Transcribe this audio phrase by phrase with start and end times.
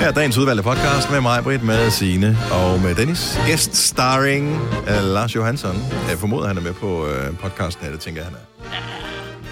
[0.00, 3.38] Her er dagens udvalgte podcast med mig, Britt, med Signe og med Dennis.
[3.46, 5.76] Guest starring uh, Lars Johansson.
[6.08, 8.70] Jeg formoder, han er med på uh, podcasten her, det tænker jeg, han er.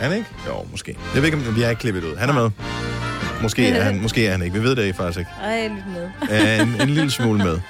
[0.01, 0.29] Er han ikke?
[0.47, 0.97] Jo, måske.
[1.15, 2.17] Jeg ved ikke, om vi er ikke klippet ud.
[2.17, 2.51] Han er med.
[3.43, 4.59] Måske er han, måske er han ikke.
[4.59, 5.31] Vi ved det faktisk ikke.
[5.43, 6.61] Ej, lidt med.
[6.61, 7.61] Uh, en, en lille smule med.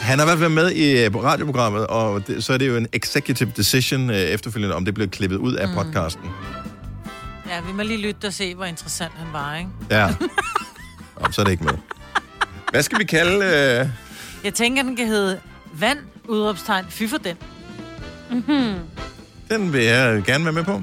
[0.00, 2.76] Han har i hvert fald med i uh, radioprogrammet, og det, så er det jo
[2.76, 6.24] en executive decision uh, efterfølgende, om det bliver klippet ud af podcasten.
[7.48, 9.70] Ja, vi må lige lytte og se, hvor interessant han var, ikke?
[9.90, 10.08] Ja.
[11.28, 11.72] Om så er det ikke med.
[12.70, 13.36] Hvad skal vi kalde...
[13.38, 13.88] Uh,
[14.44, 15.40] Jeg tænker, den kan hedde
[15.72, 17.36] Vand, udråbstegn, fy for den.
[19.50, 20.82] den vil jeg gerne være med på.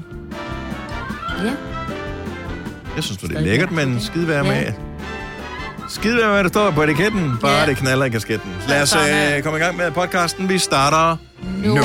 [1.44, 1.52] Ja.
[2.96, 4.52] Jeg synes, det er lækkert, men skide være Ja.
[4.64, 4.72] med.
[5.88, 7.38] Skide være med, der står på etiketten.
[7.40, 7.66] Bare Ja.
[7.66, 8.56] det knaller i kasketten.
[8.68, 8.94] Lad os
[9.36, 10.48] øh, komme i gang med podcasten.
[10.48, 11.16] Vi starter
[11.64, 11.74] nu.
[11.74, 11.82] nu.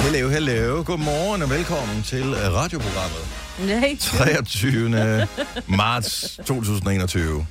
[0.00, 0.82] Hello, hello.
[0.82, 3.43] Godmorgen og velkommen til øh, radioprogrammet.
[3.58, 3.96] Nej.
[4.00, 5.26] 23.
[5.66, 7.46] marts 2021.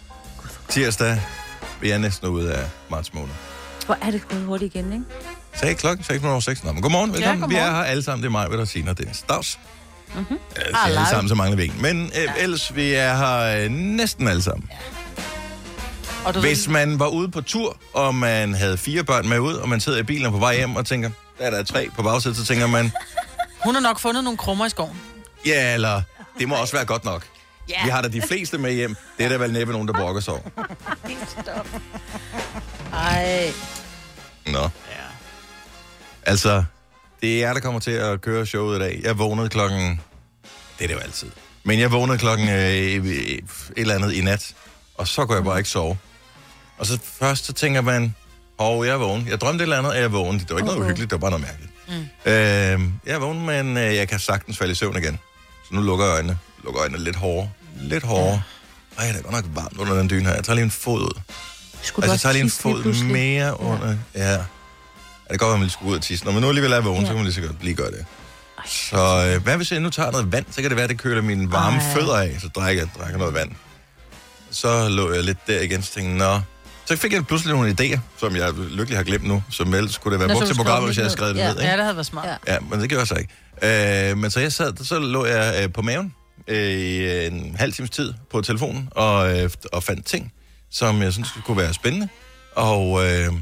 [0.69, 1.21] Tirsdag.
[1.81, 3.29] Vi er næsten ude af marts måned.
[3.85, 5.05] Hvor er det gået hurtigt igen, ikke?
[5.55, 6.63] Sagde klokken 6 over 6.
[6.63, 7.41] Nå, men godmorgen, velkommen.
[7.41, 7.75] Ja, Vi er godmorgen.
[7.85, 8.23] her alle sammen.
[8.23, 9.59] Det er mig, Vedder Sina og Dennis Dags.
[10.15, 10.37] Mm-hmm.
[10.85, 11.73] alle sammen, så mangler vi en.
[11.81, 14.69] Men øh, ellers, vi er her øh, næsten alle sammen.
[16.25, 19.53] Og du Hvis man var ude på tur, og man havde fire børn med ud,
[19.53, 22.03] og man sidder i bilen på vej hjem og tænker, der er der tre på
[22.03, 22.91] bagsædet, så tænker man,
[23.63, 24.99] hun har nok fundet nogle krummer i skoven.
[25.45, 26.02] Ja, eller
[26.39, 27.25] det må også være godt nok.
[27.69, 27.83] Ja.
[27.83, 28.95] Vi har da de fleste med hjem.
[29.17, 30.41] Det er der vel næppe nogen, der brokker sig over.
[32.94, 33.52] Ej.
[34.45, 34.61] Nå.
[34.61, 34.69] Ja.
[36.25, 36.63] Altså,
[37.22, 39.00] det er jer, der kommer til at køre showet i dag.
[39.03, 40.02] Jeg vågnede klokken...
[40.77, 41.27] Det er det jo altid.
[41.63, 43.44] Men jeg vågnede klokken øh, et
[43.78, 44.55] eller andet i nat,
[44.95, 45.97] og så kunne jeg bare ikke sove.
[46.78, 48.16] Og så først så tænker man,
[48.59, 49.28] hov, jeg er vågen.
[49.28, 50.39] Jeg drømte et eller andet, og jeg er vågen.
[50.39, 50.83] Det var ikke noget Uh-oh.
[50.83, 51.72] uhyggeligt, det var bare noget mærkeligt.
[51.88, 52.31] Mm.
[52.31, 55.19] Øh, jeg er vågen, men øh, jeg kan sagtens falde i søvn igen.
[55.73, 56.38] Nu lukker jeg øjnene.
[56.63, 57.49] Lukker øjnene lidt hårdere.
[57.81, 58.41] Lidt hårdere.
[58.99, 60.35] Ej, det er godt nok varmt under den dyne her.
[60.35, 61.19] Jeg tager lige en fod ud.
[61.81, 63.11] Skulle Altså, jeg tager lige en lige fod pludselig?
[63.11, 63.95] mere under.
[64.16, 64.31] Ja.
[64.31, 64.38] ja.
[64.38, 66.25] Det kan godt være, man lige skulle ud og tisse.
[66.25, 67.06] Når man nu alligevel er vågen, Ja.
[67.06, 68.06] så kan man lige så godt lige gøre det.
[68.66, 70.45] Så øh, hvad hvis jeg nu tager noget vand?
[70.51, 71.94] Så kan det være, at det køler mine varme Ej.
[71.94, 72.38] fødder af.
[72.41, 73.51] Så drikker jeg drikker noget vand.
[74.51, 76.40] Så lå jeg lidt der igen, så tænkte nå.
[76.85, 80.11] Så fik jeg pludselig nogle idéer, som jeg lykkelig har glemt nu, som ellers kunne
[80.11, 81.53] det være Nå, så brugt du til programmet, skrev hvis jeg havde skrevet det ned.
[81.53, 81.55] ned.
[81.55, 81.61] Ja.
[81.61, 81.71] Ikke?
[81.71, 82.25] Ja, det havde været smart.
[82.25, 82.35] Ja.
[82.47, 82.53] Ja.
[82.53, 84.09] Ja, men det gjorde jeg så ikke.
[84.11, 86.13] Øh, men så jeg sad, så lå jeg øh, på maven
[86.47, 90.33] øh, i en halv times tid på telefonen og, øh, og fandt ting,
[90.72, 92.07] som jeg synes kunne være spændende.
[92.55, 93.33] Og øh,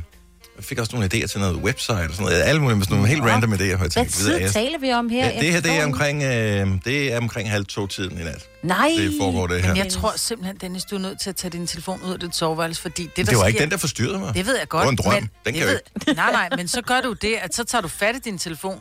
[0.62, 2.42] fik også nogle idéer til noget website og sådan noget.
[2.42, 3.58] Alle mulige, sådan nogle helt random idéer.
[3.58, 5.28] Har jeg Hvad tænkt, ved tid jeg, taler vi om her?
[5.30, 8.48] ja, det her det er omkring, øh, det er omkring halv to tiden i nat.
[8.64, 8.92] Nej.
[8.98, 9.68] Det foregår det her.
[9.70, 12.20] Men jeg tror simpelthen, Dennis, du er nødt til at tage din telefon ud af
[12.20, 13.48] dit soveværelse, fordi det, der Det var sker...
[13.48, 14.34] ikke den, der forstyrrede mig.
[14.34, 14.82] Det ved jeg godt.
[14.82, 15.14] Det var en drøm.
[15.14, 16.16] Men Den det kan jeg ved...
[16.24, 18.80] Nej, nej, men så gør du det, at så tager du fat i din telefon.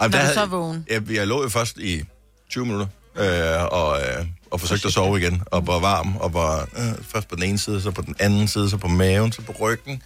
[0.00, 0.86] Jamen, når der du så er vågen.
[0.90, 2.02] Jeg, jeg lå jo først i
[2.50, 2.86] 20 minutter
[3.16, 7.28] øh, og, øh, og forsøgte at sove igen, og var varm, og var øh, først
[7.28, 10.02] på den ene side, så på den anden side, så på maven, så på ryggen.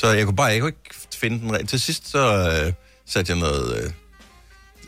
[0.00, 1.68] Så jeg kunne bare jeg kunne ikke finde den rent.
[1.68, 2.18] Til sidst så
[2.66, 2.72] øh,
[3.06, 3.76] satte jeg noget...
[3.84, 3.90] Øh,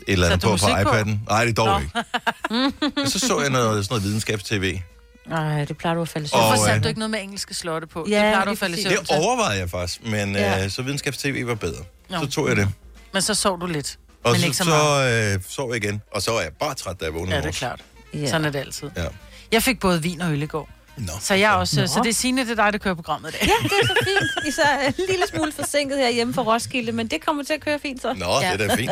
[0.07, 1.17] et eller andet på på iPad'en.
[1.29, 1.79] Nej, det dog Nå.
[1.79, 3.01] ikke.
[3.01, 4.79] Og så så jeg noget, sådan noget videnskabs-tv.
[5.27, 6.39] Nej, det plejer du at falde søvn.
[6.41, 8.05] Og, Hvorfor øh, satte du ikke noget med engelske slotte på?
[8.09, 10.63] Ja, det plejer du at falde søvn Det overvejede jeg faktisk, men Ja.
[10.63, 11.83] øh, så videnskabs-tv var bedre.
[12.09, 12.17] Nå.
[12.19, 12.69] Så tog jeg det.
[13.13, 13.97] Men så sov du lidt.
[14.23, 15.31] Og men så, ikke så meget.
[15.31, 17.41] så øh, sov jeg igen, og så var jeg bare træt, da jeg vågnede Ja,
[17.41, 17.81] det er klart.
[18.13, 18.27] Ja.
[18.29, 18.89] Sådan er det altid.
[18.97, 19.05] Ja.
[19.51, 20.69] Jeg fik både vin og øl i går.
[20.97, 21.13] Nå.
[21.19, 21.87] Så jeg også, Nå.
[21.87, 23.47] så det er Signe, det er dig, der kører programmet i dag.
[23.47, 24.47] Ja, det er så fint.
[24.47, 27.79] Især en lille smule forsinket her hjemme fra Roskilde, men det kommer til at køre
[27.79, 28.13] fint så.
[28.13, 28.89] Nå, det er da fint.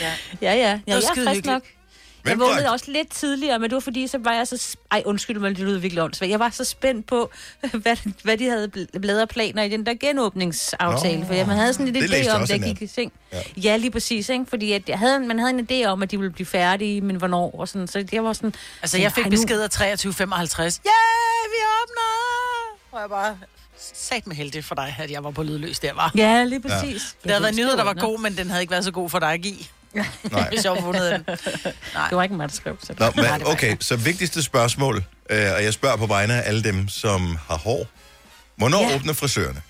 [0.00, 0.12] Ja.
[0.42, 0.54] Ja, ja.
[0.54, 1.62] ja jeg er frisk nok.
[2.22, 2.72] Hvem Jeg vågnede drak?
[2.72, 4.76] også lidt tidligere, men det var fordi, så var jeg så...
[4.90, 6.30] Ej, undskyld mig, det lyder virkelig åndssvagt.
[6.30, 7.30] Jeg var så spændt på,
[7.82, 11.20] hvad, hvad de havde bl- lavet af planer i den der genåbningsaftale.
[11.20, 11.26] Nå.
[11.26, 12.68] For man havde sådan en læste idé jeg om, der i nat.
[12.68, 13.12] gik i seng.
[13.32, 13.42] Ja.
[13.62, 13.76] Ja.
[13.76, 14.44] lige præcis, ikke?
[14.48, 17.16] Fordi at jeg havde, man havde en idé om, at de ville blive færdige, men
[17.16, 17.86] hvornår og sådan.
[17.88, 18.54] Så jeg var sådan...
[18.82, 19.80] Altså, jeg fik nu- besked af 23.55.
[19.80, 20.98] Ja,
[21.48, 22.08] vi åbner!
[22.92, 23.38] Og jeg bare
[23.94, 26.12] sat med heldig for dig, at jeg var på lydløs der, var.
[26.16, 26.82] Ja, lige præcis.
[26.84, 26.88] Ja.
[27.22, 29.10] Det havde været en nyhed, der var god, men den havde ikke været så god
[29.10, 29.56] for dig at give,
[30.32, 30.48] Nej.
[30.48, 31.24] hvis jeg var fundet den.
[31.26, 32.78] Det var ikke mig, der skrev.
[32.82, 32.94] Så.
[32.98, 34.96] Nå, Nej, men, okay, så vigtigste spørgsmål,
[35.30, 37.86] øh, og jeg spørger på vegne af alle dem, som har hår.
[38.56, 38.94] Hvornår ja.
[38.94, 39.62] Åbner frisørerne?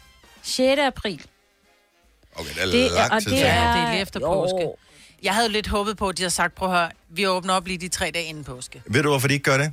[0.42, 0.80] 6.
[0.80, 1.20] april.
[2.34, 3.46] Okay, det er Det, lang og tid det til.
[3.46, 3.54] er...
[3.54, 4.32] Ja, det er lige efter Jo.
[4.32, 4.69] påske.
[5.22, 7.54] Jeg havde jo lidt håbet på, at de havde sagt, prøv at høre, vi åbner
[7.54, 8.82] op lige de tre dage inden påske.
[8.86, 9.72] Ved du, hvorfor de ikke gør det?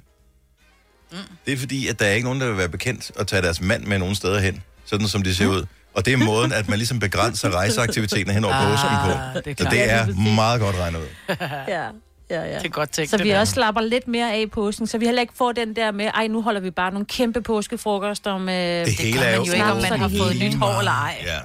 [1.11, 1.17] Mm.
[1.45, 3.61] Det er fordi, at der er ikke nogen, der vil være bekendt at tage deres
[3.61, 5.65] mand med nogen steder hen, sådan som de ser ud.
[5.95, 9.41] Og det er måden, at man ligesom begrænser rejseaktiviteten hen over Ah, påsken på.
[9.49, 11.05] det er Så det er meget godt regnet ud.
[11.67, 11.83] Ja,
[12.29, 12.57] ja, ja.
[12.57, 13.39] Det er godt tænkt, Så det vi der.
[13.39, 16.05] også slapper lidt mere af i påsken, så vi heller ikke får den der med,
[16.05, 18.85] ej, nu holder vi bare nogle kæmpe påskefrokoster med...
[18.85, 21.15] Det hele er man jo ikke, om man har fået det nyt hår eller ej.
[21.25, 21.37] Ja.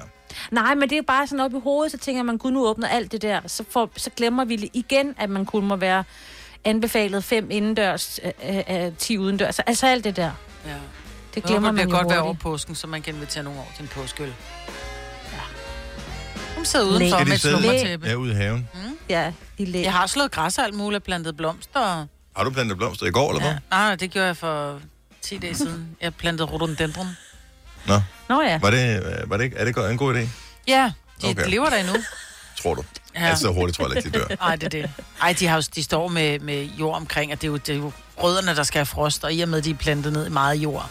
[0.51, 2.87] Nej, men det er bare sådan op i hovedet, så tænker man, gud, nu åbner
[2.87, 3.39] alt det der.
[3.47, 6.03] Så, får, så glemmer vi lige igen, at man kun må være
[6.65, 8.19] anbefalet fem indendørs,
[8.49, 9.59] øh, øh, 10 udendørs.
[9.59, 10.31] Altså alt det der.
[10.65, 10.71] Ja.
[11.35, 13.59] Det Glemmer det man bliver jo godt være over påsken, så man kan invitere nogen
[13.59, 14.33] over til en påskeøl.
[15.33, 15.37] Ja.
[16.55, 18.07] Hun sidder udenfor med et slummertæppe.
[18.07, 18.69] Ja, ude i haven.
[19.09, 19.81] Ja, i læ.
[19.81, 21.79] Jeg har slået græs og alt muligt, plantet blomster.
[21.79, 23.51] og- Har du plantet blomster i går, eller hvad?
[23.51, 23.57] Ja.
[23.71, 24.79] Nej, det gjorde jeg for
[25.21, 25.97] 10 dage siden.
[26.01, 27.07] Jeg plantede rhododendron.
[27.87, 28.59] Nå, Nå ja.
[28.59, 30.27] var det, øh, var det er det en god idé,
[30.67, 30.91] Ja,
[31.21, 31.49] de Okay.
[31.49, 31.93] lever der endnu.
[32.61, 32.83] tror du?
[33.15, 33.21] Ja.
[33.21, 33.29] Ja.
[33.29, 34.35] Altså, hurtigt tror jeg ikke, de dør.
[34.39, 34.91] Nej, det er det.
[35.21, 37.69] Ej, de, har jo, de står med, med jord omkring, og det er, jo, det
[37.69, 40.13] er jo rødderne, der skal have frost, og i og med, at de er plantet
[40.13, 40.89] ned i meget jord,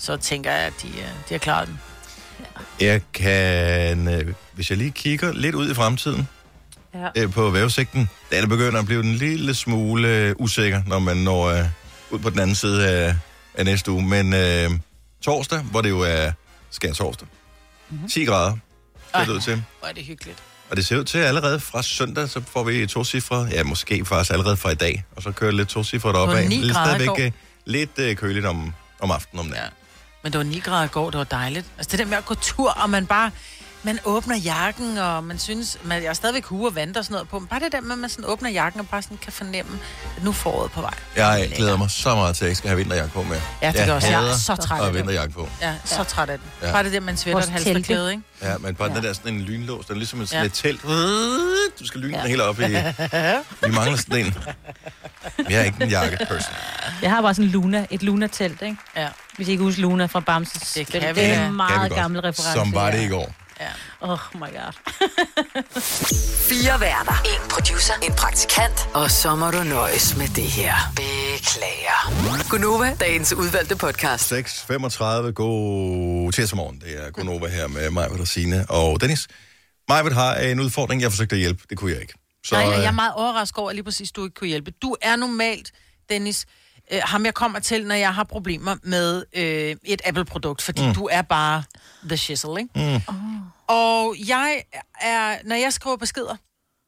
[0.00, 0.94] så tænker jeg, at de, øh,
[1.28, 1.78] de har klaret den.
[2.80, 6.28] Jeg kan, øh, hvis jeg lige kigger lidt ud i fremtiden
[6.94, 7.08] Ja.
[7.16, 11.44] øh, på vævesigten, da det begynder at blive en lille smule usikker, når man når
[11.44, 11.64] øh,
[12.10, 13.16] ud på den anden side af,
[13.54, 14.02] af næste uge.
[14.06, 14.70] Men øh,
[15.22, 16.32] torsdag, hvor det jo er
[16.70, 17.28] skær torsdag,
[17.90, 18.08] Mhm.
[18.08, 18.56] 10 grader,
[19.14, 19.62] ser det ud til.
[19.78, 20.38] Hvor er det hyggeligt.
[20.70, 23.48] Og det ser ud til at allerede fra søndag, så får vi to cifre.
[23.50, 25.04] Ja, måske faktisk allerede fra i dag.
[25.16, 26.48] Og så kører det lidt to cifre deroppe af.
[26.48, 27.38] 9 Det er grader i stadigvæk går.
[27.64, 29.64] lidt øh, køligt om, om aftenen om natten.
[29.64, 29.79] Ja.
[30.22, 31.66] Men det var 9 grader i går, det var dejligt.
[31.78, 33.30] Altså det der med at gå tur, og man bare...
[33.82, 35.78] Man åbner jakken, og man synes...
[35.84, 37.80] Man, jeg er stadigvæk hue og vand og sådan noget på, men bare det der
[37.80, 39.78] med, at man sådan åbner jakken og bare sådan kan fornemme,
[40.16, 40.94] at nu er foråret på vej.
[41.16, 43.40] Jeg glæder mig så meget til, at jeg skal have vinterjakke på mere.
[43.62, 44.08] Ja, det gør også.
[44.08, 45.48] Jeg er så træt at af vinterjakke på.
[45.62, 46.46] Ja, så træt af den.
[46.62, 46.72] Ja.
[46.72, 47.82] Bare det der, man svætter et halvt telte.
[47.82, 48.22] klæde, ikke?
[48.42, 48.94] Ja, men bare ja.
[48.96, 50.46] Den der sådan en lynlås, den er ligesom sådan Ja.
[50.46, 50.82] et telt.
[51.80, 52.16] Du skal lyne ja.
[52.18, 52.22] Ja.
[52.22, 52.64] den helt op i...
[53.66, 54.34] Vi mangler sådan en.
[55.50, 56.54] Jeg er ikke en jakkeperson.
[57.02, 58.76] Jeg har bare sådan en Luna, et Luna-telt, ikke?
[58.96, 59.08] Ja.
[59.36, 60.72] Hvis I ikke husker Luna fra Bamses.
[60.72, 62.52] Det kan det, vi det er en meget gammel reference.
[62.52, 63.04] Som var det ja.
[63.04, 63.34] i går.
[63.60, 63.66] ja.
[64.00, 64.72] Oh my god.
[66.48, 67.22] Fire værter.
[67.24, 67.94] En producer.
[68.02, 68.88] En praktikant.
[68.94, 70.74] Og så må du nøjes med det her.
[70.96, 72.48] Beklager.
[72.50, 74.32] Gunova, dagens udvalgte podcast.
[74.32, 74.36] 6.35.
[75.32, 76.80] God tirsdag morgen.
[76.80, 79.28] Det er Gunova her med mig, og Signe og Dennis.
[79.88, 81.02] Majbet har en udfordring.
[81.02, 81.62] Jeg forsøgte at hjælpe.
[81.70, 82.14] Det kunne jeg ikke.
[82.46, 84.70] Så, Nej, jeg er øh, meget overrasket over, at lige præcis du ikke kunne hjælpe.
[84.82, 85.72] Du er normalt,
[86.08, 86.46] Dennis,
[86.92, 90.94] øh, ham jeg kommer til, når jeg har problemer med øh, et Apple-produkt, fordi mm.
[90.94, 91.62] du er bare
[92.04, 93.00] the shizzle, ikke?
[93.08, 93.12] Mm.
[93.66, 94.62] Og jeg
[95.00, 96.36] er, når jeg skriver beskeder,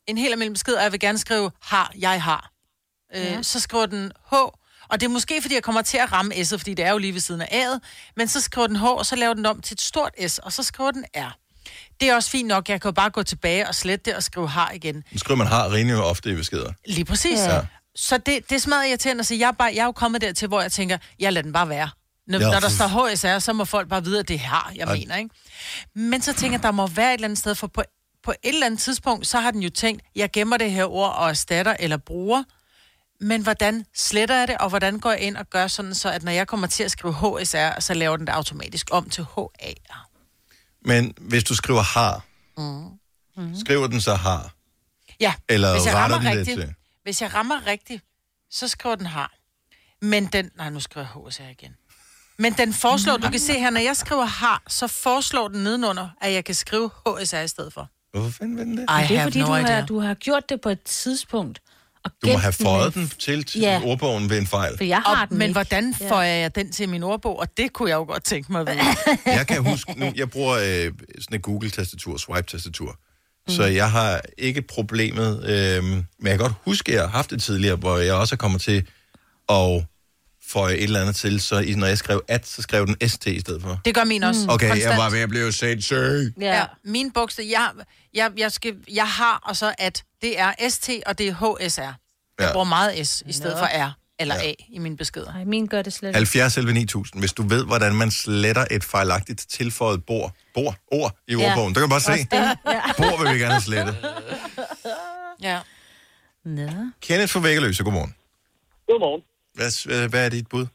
[0.06, 2.50] en helt almindelig besked, og jeg vil gerne skrive, har, jeg har,
[3.14, 3.42] øh, ja.
[3.42, 4.34] så skriver den H,
[4.88, 6.98] og det er måske, fordi jeg kommer til at ramme S'et, fordi det er jo
[6.98, 7.78] lige ved siden af A'et,
[8.16, 10.52] men så skriver den H, og så laver den om til et stort S, og
[10.52, 11.38] så skriver den R.
[12.00, 14.22] Det er også fint nok, jeg kan jo bare gå tilbage og slette det og
[14.22, 15.04] skrive har igen.
[15.12, 16.72] Nu skriver man har rimelig ofte i beskeder.
[16.86, 17.38] Lige præcis.
[17.38, 17.60] Ja.
[17.94, 20.48] Så det, det er smadret irriterende, så jeg, er bare, jeg er jo kommet dertil,
[20.48, 21.90] hvor jeg tænker, jeg lader den bare være.
[22.26, 22.50] Når, Ja.
[22.50, 24.94] når der står HSR, så må folk bare vide, at det har, jeg Ej.
[24.96, 25.30] mener, ikke?
[25.94, 27.82] Men så tænker jeg, der må være et eller andet sted, for på,
[28.24, 31.14] på et eller andet tidspunkt, så har den jo tænkt, jeg gemmer det her ord
[31.16, 32.42] og erstatter eller bruger,
[33.20, 36.22] men hvordan sletter jeg det, og hvordan går jeg ind og gør sådan, så at
[36.22, 40.08] når jeg kommer til at skrive HSR, så laver den det automatisk om til HAR.
[40.84, 42.24] Men hvis du skriver har,
[43.36, 43.56] mm.
[43.60, 44.52] skriver den så har?
[45.20, 46.74] Ja, Eller hvis jeg rammer den det rigtigt, til?
[47.02, 48.04] Hvis jeg rammer rigtigt,
[48.50, 49.32] så skriver den har.
[50.02, 50.50] Men den...
[50.56, 51.72] Nej, nu skriver jeg HSR igen.
[52.38, 56.08] Men den foreslår, du kan se her, når jeg skriver har, så foreslår den nedenunder,
[56.20, 57.88] at jeg kan skrive HSR i stedet for.
[58.12, 58.82] Hvorfor fanden vil den det?
[58.82, 59.74] I Det er have fordi, no du, idea.
[59.80, 61.62] har, du har gjort det på et tidspunkt.
[62.04, 63.80] Og Du må have føjet den til, til Ja.
[63.84, 64.76] ordbogen ved en fejl.
[64.76, 65.52] For jeg har Og, den men ikke.
[65.54, 66.10] hvordan Ja.
[66.10, 67.38] får jeg den til min ordbog?
[67.38, 68.86] Og det kunne jeg jo godt tænke mig at vide.
[69.26, 72.98] Jeg kan huske, nu, jeg bruger øh, sådan et Google-tastatur, swipe-tastatur.
[73.48, 73.54] Mm.
[73.54, 77.30] Så jeg har ikke problemet, øh, men jeg kan godt huske, at jeg har haft
[77.30, 78.86] det tidligere, hvor jeg også er kommet til
[79.48, 79.84] at
[80.48, 83.26] få et eller andet til, så i- når jeg skrev at, så skrev den st
[83.26, 83.80] i stedet for.
[83.84, 84.46] Det gør min også.
[84.48, 84.90] Okay, Konstant.
[84.90, 86.34] jeg var ved at blive sindssyg.
[86.40, 86.56] Ja.
[86.58, 87.70] Ja, min bogstav, jeg,
[88.14, 91.32] jeg, jeg, skal, jeg har, og så at, det er ST, og det er
[91.68, 91.80] HSR.
[91.82, 91.94] Jeg
[92.40, 92.52] Ja.
[92.52, 93.58] bruger meget S i stedet Nå.
[93.58, 93.92] for R
[94.22, 94.48] eller Ja.
[94.50, 95.32] A i mine beskeder.
[95.32, 96.16] Nej, min gør det slet ikke.
[96.16, 97.22] 70 11 9000.
[97.22, 101.38] Hvis du ved, hvordan man sletter et fejlagtigt tilføjet bord, bord, ord i Ja.
[101.50, 102.16] ordbogen, der kan du bare se.
[102.32, 102.56] Ja.
[103.00, 103.92] Bord vil vi gerne slette.
[105.50, 105.58] Ja.
[106.44, 106.68] Nå.
[107.06, 108.14] Kenneth fra Vækkeløse, godmorgen.
[108.88, 109.22] Godmorgen.
[109.54, 110.66] Hvad, hvad, hvad er dit bud?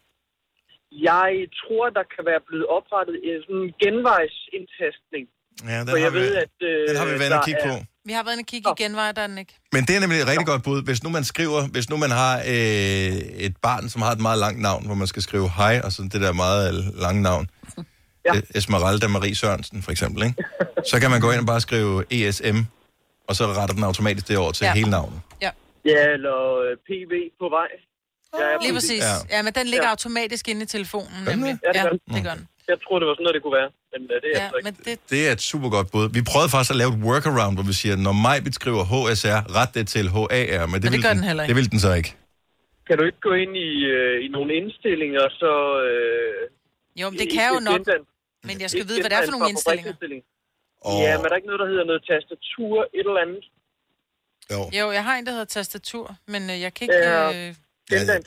[1.09, 5.25] Jeg tror, der kan være blevet oprettet en genvejsindtastning.
[5.65, 6.49] Ja, den For har, jeg vi, ved, at...
[6.61, 7.83] Øh, den har vi været der at kigge er- på.
[8.05, 9.55] Vi har været inde og kigge igen, var der den ikke?
[9.71, 10.83] Men det er nemlig et rigtig godt bud.
[10.83, 12.45] Hvis nu man skriver, hvis nu man har øh,
[13.47, 16.09] et barn, som har et meget langt navn, hvor man skal skrive hej, og sådan
[16.09, 17.49] det der meget lange navn.
[18.25, 18.33] Ja.
[18.35, 18.41] Ja.
[18.55, 20.43] Esmeralda Marie Sørensen, for eksempel, ikke?
[20.91, 22.57] Så kan man gå ind og bare skrive ESM,
[23.27, 24.69] og så retter den automatisk det over til ja.
[24.69, 24.75] Ja.
[24.75, 25.21] hele navnet.
[25.85, 27.67] Ja, eller øh, PV på vej.
[28.39, 29.03] Ja, Lige præcis.
[29.03, 29.07] Ja.
[29.29, 29.89] Ja, ja men den ligger Ja.
[29.89, 31.57] automatisk inde i telefonen, nemlig.
[31.63, 31.99] Ja, det Ja, gør den.
[32.15, 32.47] det gør den.
[32.73, 33.71] Jeg tror, det var sådan noget, det kunne være.
[33.93, 34.65] Men øh, det er Ja, altså ikke.
[34.67, 36.05] men det, Det er et super godt bud.
[36.17, 39.71] Vi prøvede faktisk at lave et workaround, hvor vi siger, når mig beskriver HSR, ret
[39.77, 41.49] det til HAR, men det, det vil gør den heller ikke.
[41.51, 42.11] Det vil den så ikke.
[42.87, 45.51] Kan du ikke gå ind i, øh, i nogle indstillinger, så...
[45.89, 46.41] Øh,
[47.01, 48.05] jo, men det kan jo nok, gendan-
[48.47, 49.93] men jeg skal vide, hvad det er for nogle indstillinger.
[50.87, 53.43] Og Ja, men er der ikke noget, der hedder noget tastatur, et eller andet?
[54.53, 54.61] Jo.
[54.79, 56.95] Jo, jeg har en, der hedder tastatur, men øh, jeg kan ikke...
[56.95, 57.47] Ja.
[57.49, 57.55] Øh...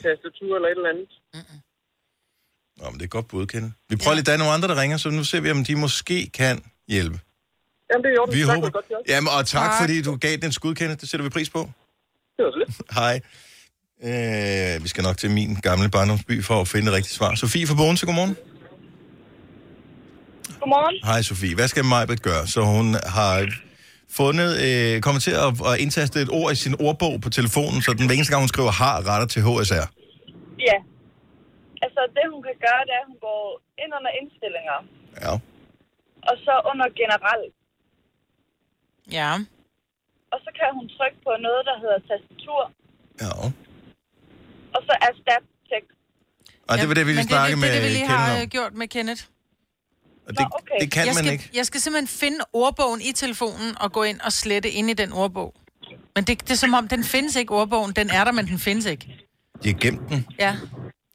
[0.07, 1.11] Tastatur eller et eller andet.
[2.81, 3.73] Nå, men det er godt bud, Kenneth.
[3.89, 5.75] Vi prøver lige, der er nogle andre, der ringer, så nu ser vi, om de
[5.75, 7.19] måske kan hjælpe.
[7.91, 8.69] Jamen, det er jo Vi tak, håber...
[8.69, 9.15] Godt, ja.
[9.15, 9.81] Jamen, og tak, Tak.
[9.81, 11.01] fordi du gav den skud, Kenneth.
[11.01, 11.69] Det sætter vi pris på.
[12.37, 12.81] Det var så lidt.
[12.99, 13.21] Hej.
[14.75, 17.35] Øh, vi skal nok til min gamle barndomsby for at finde det rigtige svar.
[17.35, 18.35] Sofie fra Bogense, godmorgen.
[20.59, 20.95] Godmorgen.
[21.03, 21.55] Hej Sofie.
[21.55, 22.47] Hvad skal Majbet gøre?
[22.47, 23.47] Så hun har
[24.11, 27.93] fundet, øh, kommet til at, at indtaste et ord i sin ordbog på telefonen, så
[27.93, 29.73] den hver eneste gang, hun skriver har, retter til HSR.
[30.59, 30.77] Ja.
[31.85, 33.43] Altså, det hun kan gøre, det er, at hun går
[33.83, 34.77] ind under indstillinger,
[35.23, 35.33] Ja.
[36.29, 37.53] og så under generelt.
[39.17, 39.31] Ja.
[40.33, 42.61] Og så kan hun trykke på noget, der hedder tastatur,
[43.23, 43.31] Ja.
[44.75, 45.97] og så erstat tekst.
[46.69, 48.07] Og det var det, vi lige det snakkede det, med det, er det, vi lige
[48.07, 48.41] Kenneth har om.
[48.41, 49.23] øh, gjort med Kenneth.
[50.27, 50.77] Og det, Nå, okay.
[50.81, 51.49] det kan jeg man skal, ikke.
[51.59, 55.11] Jeg skal simpelthen finde ordbogen i telefonen og gå ind og slette ind i den
[55.13, 55.53] ordbog.
[56.15, 57.91] Men det, det er som om, den findes ikke, ordbogen.
[57.91, 59.05] Den er der, men den findes ikke.
[59.63, 60.27] De har gemt den.
[60.39, 60.55] Ja.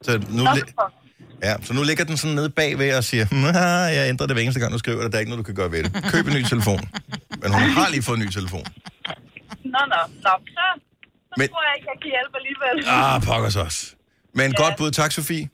[0.03, 0.43] Så nu,
[1.43, 4.43] ja, så nu ligger den sådan nede bagved og siger, "Ah, jeg ændrer det hver
[4.43, 5.11] eneste gang, du skriver det.
[5.11, 6.03] Der er ikke noget, du kan gøre ved det.
[6.11, 6.79] Køb en ny telefon.
[7.41, 8.65] Men hun har lige fået en ny telefon.
[9.73, 12.77] Nå, nå, nå, så, så Men- tror jeg ikke, jeg kan hjælpe alligevel.
[12.87, 13.95] Ah, pokkers os.
[14.33, 14.63] Men ja.
[14.63, 14.91] godt bud.
[14.91, 15.49] Tak, Sofie.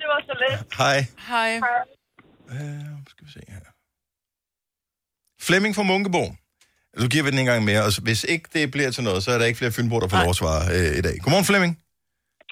[0.00, 0.74] Det var så lidt.
[0.78, 1.06] Hej.
[1.28, 1.50] Hej.
[2.50, 3.60] Uh, skal vi se her.
[5.42, 6.22] Flemming fra Munkebo.
[7.00, 9.30] Nu giver vi den en gang mere, og hvis ikke det bliver til noget, så
[9.30, 11.18] er der ikke flere Fynbo, der får lov at svare øh, i dag.
[11.22, 11.78] Godmorgen, Flemming.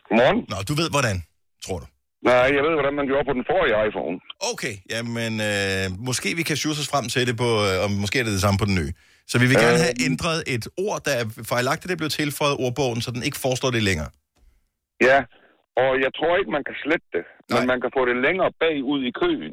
[0.08, 0.38] Godmorgen.
[0.52, 1.16] Nå, du ved hvordan,
[1.66, 1.86] tror du.
[2.30, 4.16] Nej, jeg ved, hvordan man gjorde på den forrige iPhone.
[4.52, 8.16] Okay, jamen, øh, måske vi kan sjuse os frem til det på, øh, og måske
[8.20, 8.92] er det det samme på den nye.
[9.30, 9.86] Så vi vil gerne Øh.
[9.86, 13.70] have ændret et ord, der er fejlagtigt, det blev tilføjet ordbogen, så den ikke forestår
[13.76, 14.10] det længere.
[15.08, 15.18] Ja,
[15.82, 17.66] og jeg tror ikke, man kan slette det, men Nej.
[17.72, 19.52] man kan få det længere bagud i køen.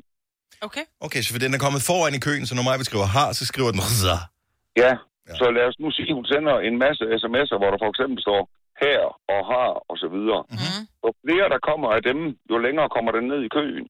[0.68, 0.86] Okay.
[1.06, 3.44] Okay, så for den er kommet foran i køen, så når mig skriver har, så
[3.52, 4.16] skriver den så.
[4.84, 4.92] Ja, Ja.
[5.30, 5.34] ja.
[5.42, 8.18] så lad os nu sige, at hun sender en masse sms'er, hvor der for eksempel
[8.28, 8.42] står
[8.84, 9.00] her
[9.34, 10.42] og har og så videre.
[10.50, 10.82] Mm.
[11.04, 12.20] Jo flere der kommer af dem,
[12.52, 13.86] jo længere kommer den ned i køen.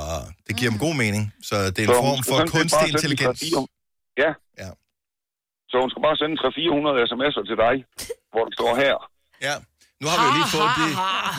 [0.00, 1.22] Ah, det giver dem god mening.
[1.48, 3.40] Så det er Så en hun form for kunstig intelligens.
[3.40, 3.66] 300
[4.22, 4.30] Ja.
[4.62, 4.70] Ja.
[5.70, 7.74] Så hun skal bare sende 300-400 sms'er til dig,
[8.32, 8.94] hvor der står her.
[9.48, 9.54] Ja.
[10.00, 10.90] Nu har vi jo lige fået, det,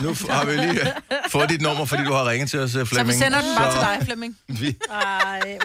[0.04, 0.80] nu har vi lige
[1.34, 3.08] fået dit nummer, fordi du har ringet til os, øh, Så Flemming.
[3.08, 4.32] vi sender den bare til dig, Flemming.
[4.62, 5.58] Vi, Ej.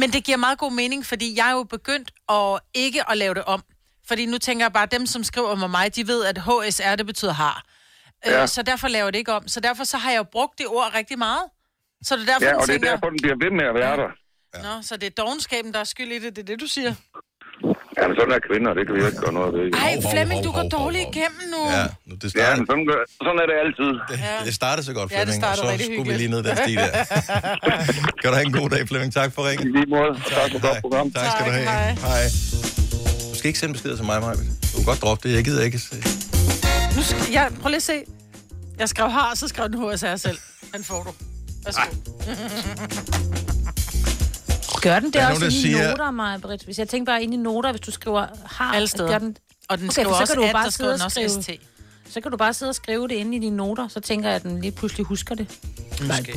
[0.00, 3.34] Men det giver meget god mening, fordi jeg er jo begyndt at ikke at lave
[3.34, 3.60] det om.
[4.08, 6.94] Fordi nu tænker jeg bare, at dem, som skriver med mig, de ved, at HSR,
[6.96, 7.62] det betyder har.
[8.26, 8.32] Ja.
[8.32, 8.42] Ja.
[8.42, 9.48] Øh, så derfor laver det ikke om.
[9.48, 11.42] Så derfor så har jeg jo brugt det ord rigtig meget.
[12.02, 13.74] Så det er derfor, Ja, og det er tænker, derfor, den bliver ved med at
[13.82, 14.10] være der.
[14.66, 16.36] Nå, så det er dogenskaben, der er skyld i det.
[16.36, 16.94] Det er det, du siger.
[17.98, 19.64] Ja, men sådan er kvinder, det kan vi jo ikke gøre noget ved.
[19.84, 21.60] Ej, Flemming, du går dårligt igennem nu.
[21.76, 23.90] ja, nu, det Ja, startede, men sådan, gør- sådan er det altid.
[24.10, 26.18] det, det startede så godt, Ja, det Flemming, og startede så rigtig skulle vi hyggeligt.
[26.18, 26.92] lige ned den sti der.
[28.20, 29.12] kan du have en god dag, Flemming.
[29.20, 29.66] Tak for I ringen.
[29.76, 30.10] lige måde.
[30.38, 31.06] Tak for godt program.
[31.12, 31.68] Tak skal du Tak, have.
[31.68, 31.90] hej.
[32.08, 32.77] Hej.
[33.38, 34.32] Skal ikke sende beskeder til mig, Maja.
[34.34, 35.34] Du kan godt droppe det.
[35.34, 35.78] Jeg gider ikke.
[35.78, 35.96] se.
[36.96, 38.02] Nu skal, ja, prøv lige at se.
[38.78, 40.38] Jeg skrev har, så skrev den HSR selv.
[40.74, 41.10] Den får du.
[41.64, 41.82] Værsgo.
[44.82, 46.64] Gør den det Der er også nogen, inde i siger- noter, Maja Britt?
[46.64, 49.08] Hvis jeg tænker bare ind i noter, hvis du skriver har, Alle steder.
[49.08, 49.36] Gør den,
[49.68, 51.04] Og den Okay, skriver så også kan du at, bare der skriver sidde den og
[51.28, 51.58] også skrive-
[52.08, 52.12] ST.
[52.14, 54.36] så kan du bare sidde og skrive det inde i dine noter, så tænker jeg,
[54.36, 55.46] at den lige pludselig husker det.
[56.00, 56.32] Måske.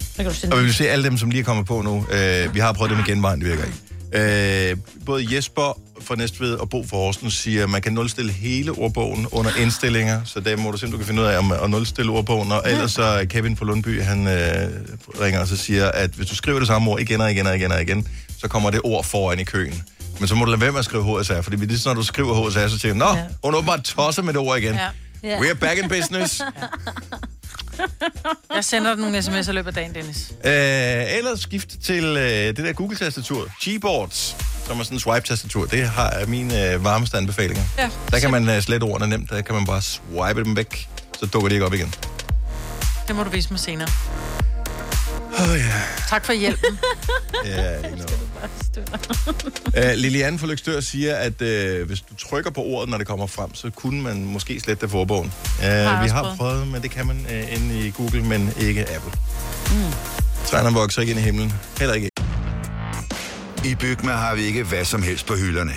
[0.00, 1.82] Så kan du sende Og vi vil se alle dem, som lige er kommet på
[1.82, 2.06] nu.
[2.12, 3.78] Øh, vi har prøvet det med genvejen, det virker ikke.
[4.12, 4.76] Øh,
[5.06, 9.26] både Jesper fra Næstved og Bo fra Horsens siger, at man kan nulstille hele ordbogen
[9.32, 12.12] under indstillinger, så der må du simpelthen du kan finde ud af om at nulstille
[12.12, 12.52] ordbogen.
[12.52, 14.70] Og ellers så Kevin fra Lundby, han øh,
[15.20, 17.56] ringer og så siger, at hvis du skriver det samme ord igen og igen og
[17.56, 19.82] igen og igen, så kommer det ord foran i køen.
[20.18, 22.02] Men så må du lade være med at skrive HSR, fordi lige så når du
[22.02, 24.74] skriver HSR, så tænker du, nå, hun er åbenbart tosset med det ord igen.
[24.74, 24.88] Ja.
[25.22, 25.40] Ja.
[25.40, 26.42] We are back in business.
[28.56, 30.32] Jeg sender dig nogle sms'er i løbet af dagen, Dennis.
[30.44, 33.48] Øh, ellers skift til øh, det der Google-tastatur.
[33.64, 34.36] Gboards,
[34.66, 35.66] som er sådan en swipe-tastatur.
[35.66, 37.62] Det har er min øh, varmeste anbefalinger.
[37.78, 37.90] Ja.
[38.10, 39.30] Der kan man øh, slette ordene nemt.
[39.30, 40.88] Der kan man bare swipe dem væk.
[41.18, 41.94] Så dukker de ikke op igen.
[43.08, 43.88] Det må du vise mig senere.
[45.38, 45.82] Åh oh, ja.
[46.08, 46.78] Tak for hjælpen.
[47.44, 48.29] ja ikke noget.
[49.78, 53.26] Uh, Liliane fra Lykstør siger, at uh, hvis du trykker på ordet, når det kommer
[53.26, 55.32] frem, så kunne man måske slette det for ordbogen.
[55.58, 56.38] Uh, jeg vi har prøvet.
[56.38, 59.12] prøvet, men det kan man uh, inde i Google, men ikke Apple.
[59.70, 59.92] Mm.
[60.46, 61.52] Træerne vokser ikke ind i himlen.
[61.78, 62.10] Heller ikke.
[63.64, 65.72] I Bygma har vi ikke hvad som helst på hylderne.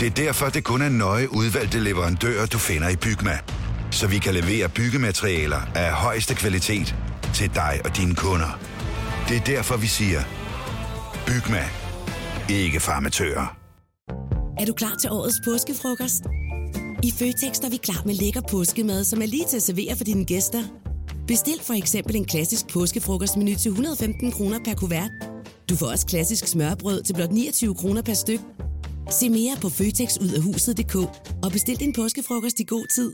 [0.00, 3.38] Det er derfor, det kun er nøje udvalgte leverandører, du finder i Bygma.
[3.90, 6.94] Så vi kan levere byggematerialer af højeste kvalitet
[7.34, 8.58] til dig og dine kunder.
[9.28, 10.20] Det er derfor, vi siger,
[11.26, 11.62] Bygma.
[12.50, 13.56] Ikke farmatører.
[14.58, 16.22] Er du klar til årets påskefrokost?
[17.02, 20.04] I Føtex er vi klar med lækker påskemad, som er lige til at servere for
[20.04, 20.62] dine gæster.
[21.26, 25.10] Bestil for eksempel en klassisk påskefrokostmenu til 115 kroner per kuvert.
[25.70, 28.40] Du får også klassisk smørbrød til blot 29 kroner per styk.
[29.10, 30.96] Se mere på føtexudafhuset.dk
[31.44, 33.12] og bestil din påskefrokost i god tid.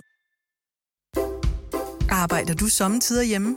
[2.11, 3.57] Arbejder du sommetider hjemme?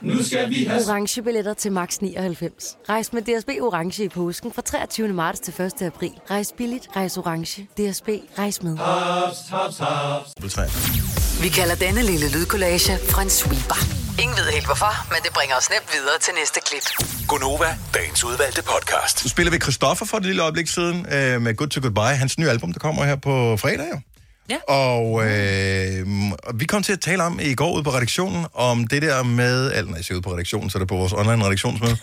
[0.00, 0.82] Nu skal vi have...
[0.88, 2.76] Orange billetter til max 99.
[2.88, 5.08] Rejs med DSB Orange i påsken fra 23.
[5.08, 5.82] marts til 1.
[5.82, 6.12] april.
[6.30, 7.62] Rejs billigt, rejs orange.
[7.62, 8.76] DSB, rejs med.
[8.76, 11.42] Haps, haps, haps.
[11.42, 13.80] Vi kalder denne lille lydkollage en sweeper.
[14.22, 16.86] Ingen ved helt hvorfor, men det bringer os nemt videre til næste klip.
[17.28, 19.24] Gonova, dagens udvalgte podcast.
[19.24, 22.38] Nu spiller vi Christoffer for et lille øjeblik siden øh, med Good to Goodbye, hans
[22.38, 24.00] nye album, der kommer her på fredag jo.
[24.48, 24.58] Ja.
[24.68, 26.06] Og øh,
[26.42, 29.22] og vi kom til at tale om i går ude på redaktionen, om det der
[29.22, 31.96] med, eller når jeg siger ude på redaktionen, så er det på vores online redaktionsmøde,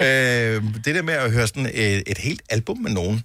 [0.06, 3.24] øh, det der med at høre sådan et, et helt album med nogen.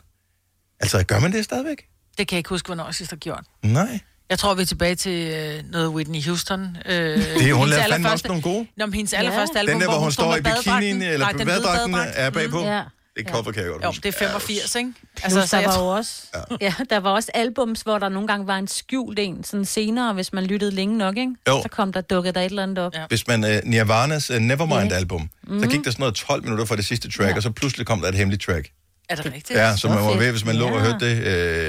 [0.79, 1.85] Altså, gør man det stadigvæk?
[2.17, 3.43] Det kan jeg ikke huske, hvornår jeg sidst har gjort.
[3.63, 3.99] Nej.
[4.29, 6.77] Jeg tror, vi er tilbage til øh, noget Whitney Houston.
[6.85, 8.67] Øh, det Det, hun lavede fandme også nogle gode.
[8.77, 12.11] Nå, men hendes allerførste album, Den der, hvor hun står i bikinien, eller badedragten badedragt.
[12.15, 12.57] er bagpå.
[12.57, 12.67] Mhm.
[12.67, 12.81] Ja.
[13.17, 14.01] Det cover kan jeg godt Jo, huske.
[14.03, 14.93] det er 85, ikke?
[15.23, 16.21] Altså, så der var jo også,
[16.61, 16.73] ja.
[16.89, 20.33] der var også albums, hvor der nogle gange var en skjult en, sådan senere, hvis
[20.33, 21.31] man lyttede længe nok, ikke?
[21.47, 21.61] Jo.
[21.61, 22.93] Så kom der dukket der et eller andet op.
[22.95, 23.05] Ja.
[23.09, 25.63] Hvis man uh, Nirvanas uh, Nevermind-album, Mhm.
[25.63, 28.01] så gik der sådan noget 12 minutter fra det sidste track, og så pludselig kom
[28.01, 28.69] der et hemmeligt track.
[29.09, 29.59] Er det rigtigt?
[29.59, 30.79] Ja, så man var ved, hvis man lå og Ja.
[30.91, 31.23] hørte det,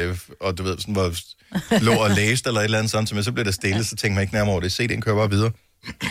[0.09, 1.19] øh, og du ved, sådan var,
[1.81, 4.15] lå og læste eller et eller andet sådan, så, så blev det stille, så tænkte
[4.15, 4.81] man ikke nærmere over det.
[4.81, 5.51] CD'en kører bare videre.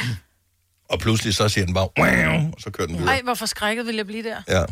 [0.92, 3.14] og pludselig så siger den bare, wow, og så kører den videre.
[3.16, 4.42] Ej, hvor forskrækket vil jeg blive der.
[4.50, 4.64] Ja.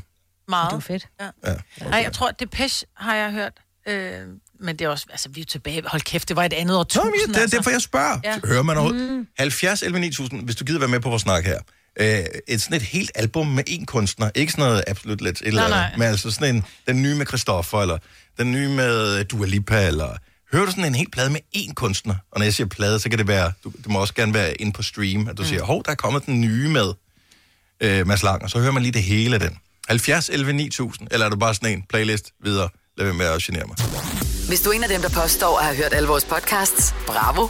[0.50, 0.70] Meget.
[0.70, 1.08] Det var fedt.
[1.22, 1.29] Ja.
[1.46, 1.86] Ja.
[1.86, 3.53] Ej, jeg tror, Depeche har jeg hørt.
[3.88, 4.20] Øh,
[4.60, 5.84] men det er også, altså vi er tilbage.
[5.86, 8.20] Hold kæft, det var et andet år Nå, men det er derfor, jeg spørger.
[8.24, 8.39] Ja.
[8.46, 9.12] Hører man overhovedet?
[9.12, 9.27] Mm.
[9.38, 11.60] 70 11 9000, hvis du gider være med på vores snak her.
[12.00, 14.29] Øh, et sådan et helt album med én kunstner.
[14.36, 15.97] Ikke sådan noget absolut lidt et eller Nej, nej.
[15.97, 17.97] Men altså sådan en, den nye med Christoffer, eller
[18.38, 20.17] den nye med Dua Lipa, eller...
[20.52, 22.15] Hører du sådan en helt plade med én kunstner?
[22.32, 23.52] Og når jeg siger plade, så kan det være...
[23.63, 25.47] Du, det må også gerne være inde på stream, at du mm.
[25.47, 26.93] siger, hov, der er kommet den nye med
[27.82, 29.58] øh, Mads Lang, og så hører man lige det hele af den.
[29.89, 32.69] 70 11 9000, eller er du bare sådan en playlist videre?
[32.97, 33.78] Lad være med at genere mig.
[34.47, 37.47] Hvis du er en af dem, der påstår at have hørt alle vores podcasts, bravo.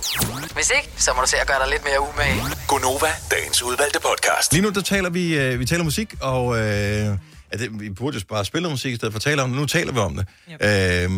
[0.53, 2.41] Hvis ikke, så må du se at gøre dig lidt mere umage.
[2.67, 4.53] Gonova, dagens udvalgte podcast.
[4.53, 8.17] Lige nu, der taler vi, øh, vi taler musik, og øh, ja, det, vi burde
[8.17, 9.59] jo bare spille musik i stedet for at tale om det.
[9.59, 10.25] Nu taler vi om det.
[10.61, 11.11] Øh,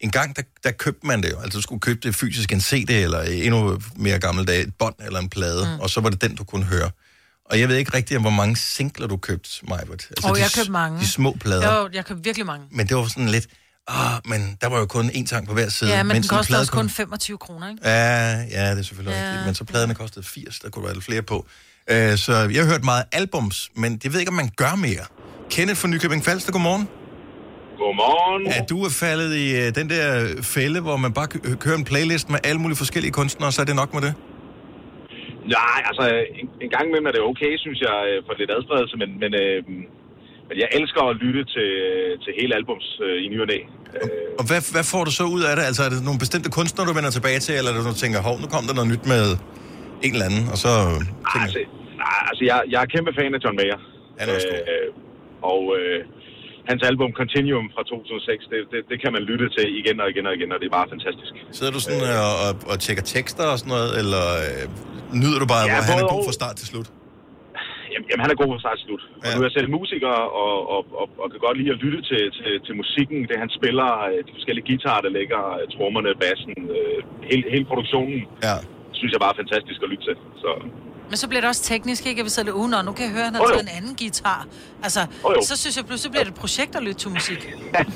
[0.00, 1.40] en gang, der, der købte man det jo.
[1.40, 4.94] Altså, du skulle købe det fysisk, en CD, eller endnu mere gammel dag, et bånd
[5.06, 5.80] eller en plade, mm.
[5.80, 6.90] og så var det den, du kunne høre.
[7.50, 10.06] Og jeg ved ikke rigtig, hvor mange singler du købte, Majbert.
[10.10, 10.98] Altså, og de, jeg købte mange.
[11.00, 11.74] De små plader.
[11.80, 12.66] Jo, jeg købte virkelig mange.
[12.70, 13.46] Men det var sådan lidt,
[13.88, 15.90] ah, men der var jo kun én sang på hver side.
[15.96, 17.88] Ja, men den plade også kun 25 kroner, ikke?
[17.88, 19.26] Ja, ja, det er selvfølgelig Ja.
[19.28, 19.46] rigtigt.
[19.46, 21.36] Men så pladerne kostede 80, der kunne være lidt flere på.
[21.92, 25.04] Uh, så jeg har hørt meget albums, men jeg ved ikke, om man gør mere.
[25.50, 26.88] Kenneth fra Nykøbing Falster, godmorgen.
[27.78, 28.52] Godmorgen.
[28.52, 31.84] Er du er faldet i uh, den der fælde, hvor man bare kø- kører en
[31.84, 34.14] playlist med alle mulige forskellige kunstnere, så er det nok med det?
[35.58, 36.04] Nej, altså
[36.40, 39.30] en, en gang imellem er det okay, synes jeg, øh, for lidt adspredelse, men, men,
[39.42, 39.56] øh,
[40.48, 41.70] men jeg elsker at lytte til,
[42.24, 43.58] til hele albums øh, i ny og næ.
[44.40, 45.64] Og hvad, hvad får du så ud af det?
[45.70, 48.18] Altså er det nogle bestemte kunstnere, du vender tilbage til, eller er det, du tænker,
[48.28, 49.24] hov, nu kom der noget nyt med
[50.06, 50.72] en eller anden, og så...
[51.30, 51.46] Tænker...
[51.46, 51.60] Altså,
[52.04, 53.80] nej, altså jeg, jeg er kæmpe fan af John Mayer.
[54.18, 54.62] Han er også god.
[54.72, 54.88] Øh,
[55.52, 55.98] og øh,
[56.70, 60.24] hans album Continuum fra 2006, det, det, det kan man lytte til igen og igen
[60.28, 61.32] og igen, og det er bare fantastisk.
[61.58, 64.62] Sidder du sådan øh, og, og, tjekker tekster og sådan noget, eller øh,
[65.22, 66.88] nyder du bare, Ja, hvor han er god fra start til slut?
[67.92, 69.02] Jamen, jamen han er god fra start til slut.
[69.08, 69.26] Ja.
[69.26, 72.00] Og nu er jeg selv musiker, og, og, og, og kan godt lide at lytte
[72.10, 76.10] til, til, til musikken, det han spiller, øh, de forskellige guitarer, der ligger, øh, trommerne,
[76.22, 76.98] bassen, øh,
[77.30, 78.56] hele, hele produktionen, ja.
[78.98, 80.16] synes jeg bare er fantastisk at lytte til.
[80.42, 80.50] Så,
[81.10, 82.18] Men så bliver det også teknisk, ikke?
[82.20, 83.94] At vi sidder ugen, og nu kan jeg høre, at han har taget en anden
[84.02, 84.40] guitar.
[84.86, 85.40] Altså, jo.
[85.50, 87.40] så synes jeg pludselig bliver det et projekt at lytte til musik.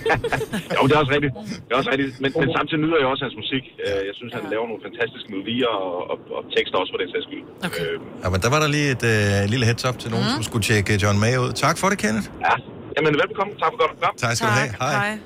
[0.76, 1.32] jo, det er også rigtigt.
[1.66, 2.12] Det er også rigtigt.
[2.22, 3.64] Men, men samtidig nyder jeg også hans musik.
[3.86, 7.08] Øh, Jeg synes, han laver nogle fantastiske melodier og, og, og tekster også for den
[7.14, 7.42] sags skyld.
[7.68, 7.84] Okay.
[7.94, 10.34] Øh, Ja, men der var der lige et øh, lille heads up til nogen, mm.
[10.36, 11.50] som skulle tjekke John May ud.
[11.64, 12.26] Tak for det, Kenneth.
[12.48, 12.54] ja,
[12.96, 13.52] jamen velbekomme.
[13.62, 14.14] Tak for godt program.
[14.24, 14.70] Tak skal du have.
[14.84, 15.18] Hej.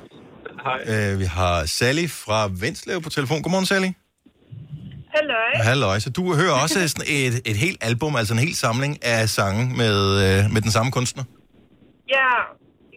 [0.69, 0.79] Hej.
[0.93, 3.39] Øh, vi har Sally fra Ventslev på telefon.
[3.45, 3.91] Godmorgen, Sally.
[5.19, 5.51] Halløj.
[5.71, 5.97] Halløj.
[6.05, 9.63] Så du hører også sådan et, et helt album, altså en hel samling af sange
[9.83, 11.25] med, øh, med den samme kunstner?
[12.17, 12.31] Ja,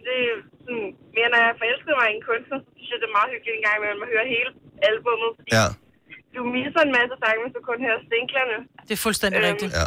[0.06, 3.08] det er sådan, mere når jeg forelskede mig i en kunstner, så synes jeg, det
[3.12, 4.50] er meget hyggeligt en gang imellem at høre hele
[4.88, 5.30] albummet.
[5.38, 5.66] Fordi Ja.
[6.36, 8.56] du misser en masse sange, hvis du kun hører stinklerne.
[8.88, 9.72] Det er fuldstændig Øhm, rigtigt.
[9.80, 9.86] Ja.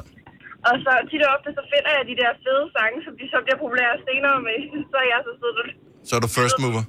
[0.69, 3.37] Og så tit og ofte, så finder jeg de der fede sange, som de så
[3.45, 4.55] bliver populære senere med.
[4.91, 5.67] Så er jeg så siddet og
[6.07, 6.83] Så er du first mover.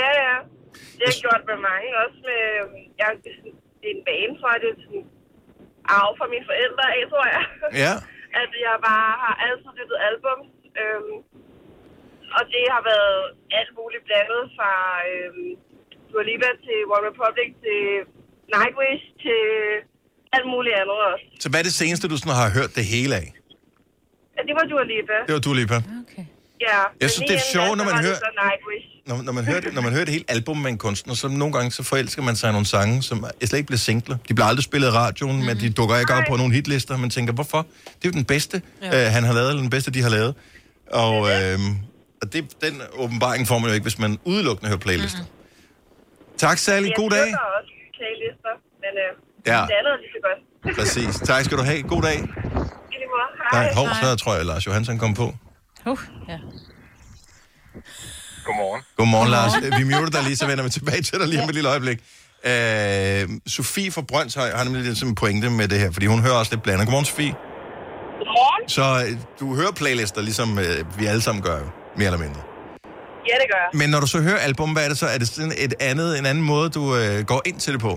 [0.00, 0.36] Ja, ja.
[0.96, 1.88] Det har jeg gjort med mange.
[2.02, 3.08] Også med, øhm, jeg,
[3.84, 5.04] det er en bane, tror jeg, det er sådan
[5.98, 7.42] arv fra mine forældre af, tror jeg.
[7.84, 7.94] Ja.
[8.42, 10.38] At jeg bare har altid lyttet album.
[10.82, 11.16] Øhm,
[12.36, 13.18] og det har været
[13.58, 14.70] alt muligt blandet fra
[15.12, 15.50] øhm,
[16.10, 17.80] Dua Lipa til One Republic til
[18.54, 19.40] Nightwish til
[20.36, 21.24] alt muligt andet også.
[21.42, 23.28] Så hvad er det seneste, du sådan har hørt det hele af?
[24.36, 25.16] Ja, det var Dua Lipa.
[25.28, 25.78] Det var Dua Lipa.
[26.66, 26.80] Ja.
[27.02, 28.88] Jeg synes, det er sjovt, når man hører- Så Nightwish.
[29.06, 31.52] Når, når, man hører når man hører et helt album med en kunstner, så nogle
[31.54, 34.16] gange så forelsker man sig i nogle sange, som slet ikke bliver singler.
[34.28, 35.44] De bliver aldrig spillet i radioen, mm.
[35.46, 36.96] men de dukker ikke op på nogle hitlister.
[36.96, 37.66] Man tænker, hvorfor?
[37.84, 39.06] Det er jo den bedste, ja.
[39.06, 40.34] øh, han har lavet, eller den bedste, de har lavet.
[40.90, 41.58] Og, øh,
[42.22, 45.20] og det, den åbenbaring får man jo ikke, hvis man udelukkende hører playlister.
[45.22, 46.36] Mm.
[46.38, 46.88] Tak, Sally.
[46.96, 47.18] God dag.
[47.18, 49.10] Jeg også playlister, men øh,
[49.46, 49.52] Ja.
[49.52, 50.40] det andet er lige så godt.
[50.78, 51.20] Præcis.
[51.28, 51.82] Tak skal du have.
[51.82, 52.14] God dag.
[52.14, 53.28] I lige måde.
[53.52, 53.64] Hej.
[53.64, 55.34] Nej, hov, så tror jeg, Lars Johansson kom på.
[55.86, 56.38] Uh, ja.
[58.48, 58.82] Godmorgen.
[58.98, 59.52] Godmorgen, Lars.
[59.80, 61.98] Vi muter dig lige, så vender vi tilbage til dig lige om et lille øjeblik.
[62.50, 63.22] Øh,
[63.56, 66.38] Sofie fra Brøndshøj har nemlig lidt som en pointe med det her, fordi hun hører
[66.40, 66.82] også lidt blandet.
[66.86, 67.34] Godmorgen, Sofie.
[68.20, 68.62] Godmorgen.
[68.76, 72.42] Så øh, du hører playlister, ligesom øh, vi alle sammen gør, jo, mere eller mindre.
[73.30, 73.70] Ja, det gør jeg.
[73.80, 75.08] Men når du så hører album, hvad er det så?
[75.14, 77.92] Er det sådan et andet, en anden måde, du øh, går ind til det på?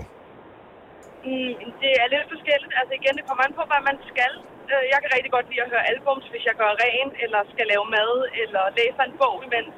[1.28, 2.72] Mm, det er lidt forskelligt.
[2.80, 4.32] Altså igen, det kommer an på, hvad man skal.
[4.72, 7.66] Øh, Jeg kan rigtig godt lide at høre albums, hvis jeg gør ren, eller skal
[7.72, 9.72] lave mad, eller læser en bog imens.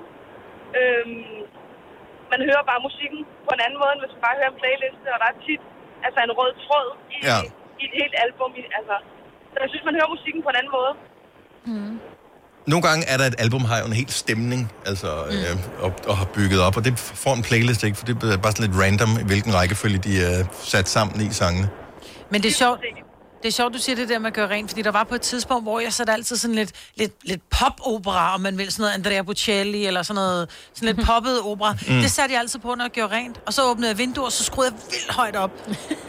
[0.78, 1.22] Øhm,
[2.32, 5.06] man hører bare musikken på en anden måde, end hvis man bare hører en playliste,
[5.14, 5.62] og der er tit
[6.06, 7.38] altså en rød tråd i, Ja.
[7.80, 8.50] i et helt album.
[8.60, 8.96] i- Altså,
[9.52, 10.92] så jeg synes, man hører musikken på en anden måde.
[12.72, 15.54] Nogle gange er der et album, har jo en helt stemning, altså, øh,
[15.84, 18.52] og, og har bygget op, og det får en playlist ikke, for det er bare
[18.52, 20.36] sådan lidt random, i hvilken rækkefølge de er
[20.72, 21.68] sat sammen i sangene.
[22.32, 22.80] Men det er sjovt,
[23.42, 25.14] det er sjovt, du siger det der med at gøre rent, fordi der var på
[25.14, 28.82] et tidspunkt, hvor jeg satte altid sådan lidt, lidt, lidt pop-opera, om man vil, sådan
[28.82, 31.72] noget Andrea Bocelli, eller sådan noget, sådan lidt poppet opera.
[31.72, 32.00] Mm.
[32.00, 33.40] Det satte jeg altid på, når jeg gjorde rent.
[33.46, 35.50] Og så åbnede jeg vinduer, og så skruede jeg vildt højt op.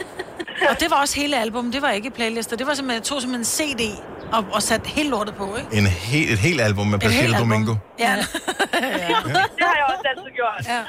[0.69, 2.57] og det var også hele album, det var ikke playlister.
[2.57, 5.77] Det var simpelthen, jeg tog simpelthen en CD og, og satte hele lortet på, ikke?
[5.77, 7.49] En helt, et helt album med helt album.
[7.49, 7.75] Domingo.
[7.99, 8.09] Ja.
[8.15, 8.17] ja.
[8.17, 10.65] det har jeg også altid gjort.
[10.67, 10.81] Ja.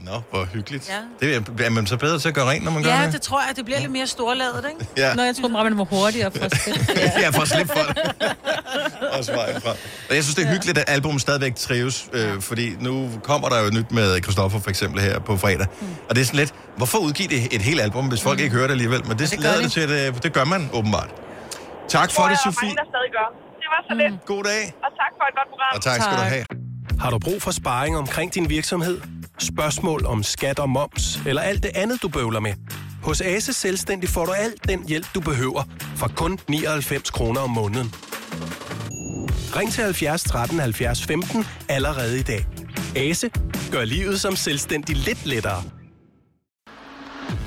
[0.00, 0.88] Nå, hvor hyggeligt.
[0.88, 1.26] Ja.
[1.26, 3.12] Det er, er man så bedre til at gøre rent, når man gør ja, det?
[3.12, 4.90] det tror jeg, det bliver lidt mere storladet, ikke?
[4.96, 5.14] Ja.
[5.14, 6.52] Nå, jeg bare, man var hurtigere for at
[7.22, 8.12] ja, for at slippe for det.
[9.18, 9.70] Også vejen fra.
[10.08, 13.58] Og jeg synes, det er hyggeligt, at albumet stadigvæk trives, øh, fordi nu kommer der
[13.64, 15.66] jo nyt med Christoffer for eksempel her på fredag.
[15.80, 15.86] Mm.
[16.08, 18.44] Og det er sådan lidt, hvorfor udgive det et helt album, hvis folk Mm.
[18.44, 19.00] ikke hører det alligevel?
[19.06, 19.64] Men det, det det gør lader de.
[19.64, 21.10] det til, at det, det gør man åbenbart.
[21.88, 22.68] Tak tror for det, jeg, Sofie.
[22.68, 23.28] mange, der stadig gør.
[23.62, 24.24] Det var så lidt.
[24.26, 24.62] God dag.
[24.84, 25.70] Og tak for et godt program.
[25.76, 26.69] Og tak skal du have.
[26.98, 29.00] Har du brug for sparring omkring din virksomhed?
[29.38, 32.52] Spørgsmål om skat og moms, eller alt det andet, du bøvler med?
[33.02, 35.62] Hos Ase Selvstændig får du alt den hjælp, du behøver,
[35.96, 37.94] for kun 99 kroner om måneden.
[39.56, 42.46] Ring til 70 13 70 15 allerede i dag.
[42.96, 43.30] Ase
[43.72, 45.62] gør livet som selvstændig lidt lettere.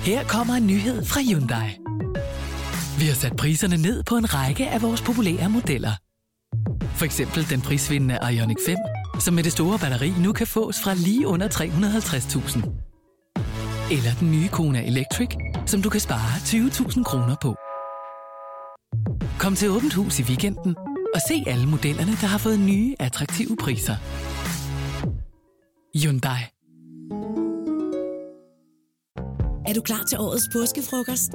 [0.04, 1.78] Her kommer en nyhed fra Hyundai.
[3.00, 5.92] Vi har sat priserne ned på en række af vores populære modeller.
[6.96, 8.78] For eksempel den prisvindende Ioniq 5,
[9.20, 12.84] som med det store batteri nu kan fås fra lige under 350.000.
[13.92, 15.30] Eller den nye Kona Electric,
[15.66, 17.56] som du kan spare 20.000 kroner på.
[19.40, 20.76] Kom til Åbent Hus i weekenden
[21.16, 23.96] og se alle modellerne, der har fået nye, attraktive priser.
[25.98, 26.42] Hyundai.
[29.68, 31.32] Er du klar til årets påskefrokost?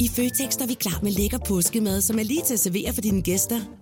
[0.00, 3.00] I Føtex er vi klar med lækker påskemad, som er lige til at servere for
[3.00, 3.81] dine gæster.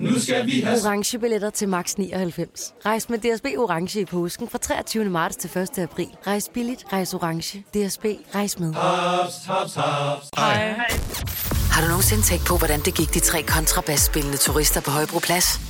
[0.00, 0.78] Nu skal vi have...
[0.84, 2.74] Orange billetter til max 99.
[2.86, 5.04] Rejs med DSB Orange i påsken fra 23.
[5.04, 5.78] marts til 1.
[5.78, 6.08] april.
[6.26, 7.58] Rejs billigt, rejs orange.
[7.58, 8.74] DSB, rejs med.
[8.74, 10.28] Haps, haps, haps.
[10.36, 10.74] Hej.
[11.72, 15.69] Har du nogensinde tænkt på, hvordan det gik de tre kontrabasspillende turister på Højbroplads?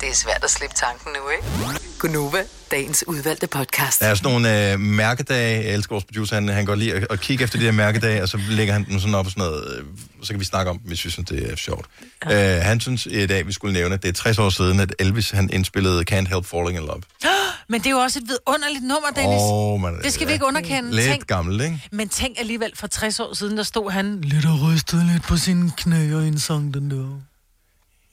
[0.00, 1.78] Det er svært at slippe tanken nu, ikke?
[1.98, 4.00] Gunova, dagens udvalgte podcast.
[4.00, 5.64] Der er sådan nogle øh, mærkedage.
[5.64, 6.34] Jeg elsker vores producer.
[6.34, 8.86] Han, han går lige at, at kigge efter de her mærkedage, og så lægger han
[8.86, 9.78] dem sådan op og sådan noget.
[9.78, 9.84] Øh,
[10.22, 11.86] så kan vi snakke om dem, hvis vi synes, det er sjovt.
[12.26, 12.58] Ja.
[12.58, 14.94] Øh, han synes i dag, vi skulle nævne, at det er 60 år siden, at
[14.98, 17.02] Elvis han indspillede Can't Help Falling in Love.
[17.70, 19.40] Men det er jo også et vidunderligt nummer, Dennis.
[19.40, 20.90] Åh, man, det skal vi ikke underkende.
[20.94, 21.80] Lidt Tænk, gammel, ikke?
[21.92, 25.36] men tænk alligevel, for 60 år siden, der stod han lidt og rystede lidt på
[25.36, 27.20] sine knæ og indsang den der.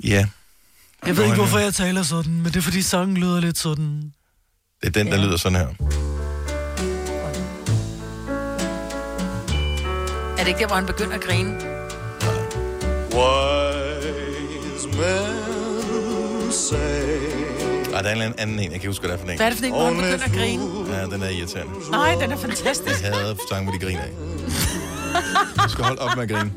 [0.04, 0.26] Ja.
[1.08, 4.12] Jeg ved ikke, hvorfor jeg taler sådan, men det er, fordi sangen lyder lidt sådan.
[4.82, 5.68] Det er den, der lyder sådan her.
[10.38, 11.54] Er det ikke der, hvor han begynder at grine?
[13.14, 17.36] Wise men say
[17.92, 19.32] Nej, der er en eller anden en, jeg kan ikke huske, hvad det er for
[19.32, 19.38] en.
[19.38, 20.64] Hvad er det for en, hvor han begynder at grine?
[20.96, 21.74] Ja, den er irriterende.
[21.92, 23.02] Nej, den er fantastisk.
[23.04, 24.12] Jeg hader sange, hvor de griner af.
[25.64, 26.52] Du skal holde op med at grine.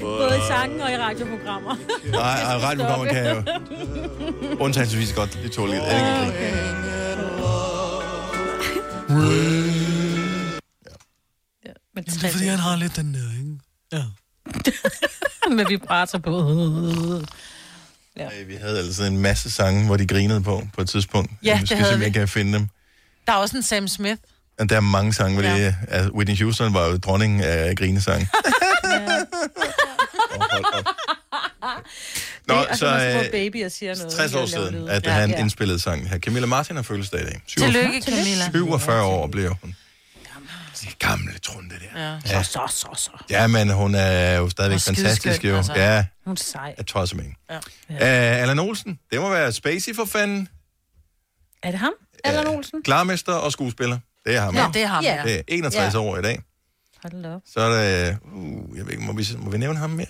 [0.00, 1.76] Både i sangen og i radioprogrammer.
[2.10, 5.82] Nej, og radioprogrammer kan jeg jo undtagelsesvis godt lide tåle lidt.
[5.82, 6.80] Grine.
[11.94, 13.58] Men Det er fordi, han har lidt den nede, ikke?
[13.92, 14.02] Ja.
[15.56, 16.32] med vibrator på.
[18.16, 18.28] Ja.
[18.46, 21.30] Vi havde altså en masse sange, hvor de grinede på, på et tidspunkt.
[21.42, 22.04] Ja, jeg det skal havde vi.
[22.04, 22.68] jeg kan finde dem.
[23.26, 24.20] Der er også en Sam Smith.
[24.68, 25.56] Der er mange sange, hvor ja.
[25.56, 26.10] det er...
[26.10, 27.74] Whitney Houston var jo dronning af
[30.62, 30.96] grinesang.
[32.48, 32.86] Nå, det, og så
[33.24, 34.12] øh, baby og siger noget.
[34.12, 35.38] 60 år siden, at Ja, han ja.
[35.40, 36.18] indspillede sangen her.
[36.18, 37.42] Camilla Martin har fødselsdag i dag.
[37.48, 38.50] Tillykke, Camilla.
[38.52, 39.76] 47 år bliver hun.
[40.98, 42.00] Gamle trunde der.
[42.02, 42.18] Ja.
[42.26, 42.42] Ja.
[42.42, 43.10] Så, så, så, så.
[43.30, 45.56] Ja, men hun er jo stadigvæk Og fantastisk, jo.
[45.56, 45.72] altså.
[45.76, 46.74] Ja, Hun er sej.
[46.78, 47.36] jeg tosser med hende.
[47.50, 48.36] Ja.
[48.36, 50.48] Uh, Allan Olsen, det må være Spacey for fanden.
[51.62, 51.92] Er det ham?
[52.24, 52.82] Allan Olsen?
[52.82, 53.98] Klarmester og skuespiller.
[54.26, 54.54] Det er ham.
[54.56, 55.22] Ja, det er ham, ja.
[55.24, 55.98] Det er 61 Ja.
[56.00, 56.40] år i dag.
[57.02, 57.40] Hold op.
[57.52, 58.18] Så er det...
[58.32, 60.06] Uh, jeg ved ikke, må vi, må vi nævne ham mere?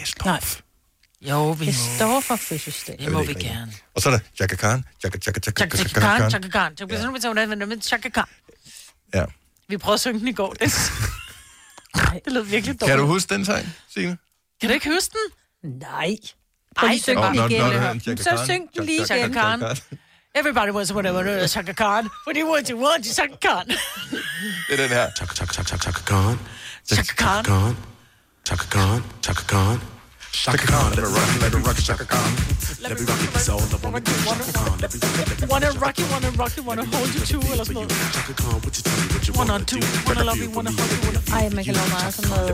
[0.00, 0.40] Yes, Nej.
[1.20, 2.96] Jo, vi står for fødselsdag.
[2.98, 3.72] Det må vi gerne.
[3.94, 4.84] Og så er der Chaka Khan.
[5.00, 6.30] Chaka, chaka, chaka, Chaka chaka, Khan, Khan.
[6.30, 6.76] Chaka Khan.
[6.76, 7.20] Chaka Khan.
[7.20, 7.82] Chaka Khan.
[7.82, 8.24] Chaka Khan.
[9.14, 9.24] Ja.
[9.68, 10.52] Vi prøvede at synge den i går.
[10.52, 10.60] Det,
[12.24, 12.90] det lød virkelig dårligt.
[12.90, 14.18] Kan du huske den sang, Signe?
[14.60, 15.14] Kan du ikke huske
[15.62, 15.70] den?
[15.80, 16.16] Nej.
[16.76, 18.18] Ej, lige synge Åh, den igen.
[18.18, 19.32] Så syng den lige Chaka igen.
[19.32, 19.76] Khan.
[20.34, 22.10] Everybody wants to whatever Chaka Khan.
[22.26, 23.06] What do you want to want?
[23.06, 23.66] Chaka Khan.
[23.68, 23.76] Det
[24.70, 25.10] er den her.
[25.16, 26.38] Chaka, chaka, chaka, chaka Khan.
[26.88, 27.76] Chaka Khan.
[28.44, 29.02] Chaka Khan.
[29.22, 29.80] Chaka Khan.
[30.32, 30.90] Chaka Khan.
[30.90, 32.30] Let it rock, let it rock, Chaka Khan.
[32.82, 34.78] Let me rock it, it's all up on the Chaka Khan.
[34.80, 37.64] Let me rock it, Wanna rock you, wanna rock you, wanna hold you too, eller
[37.64, 37.92] sådan noget.
[38.12, 39.86] Chaka Khan, what you tell me, what you Wanna wanna do, do.
[40.06, 42.48] wanna love you, wanna hug you, wanna Ej, man kan lave meget sådan noget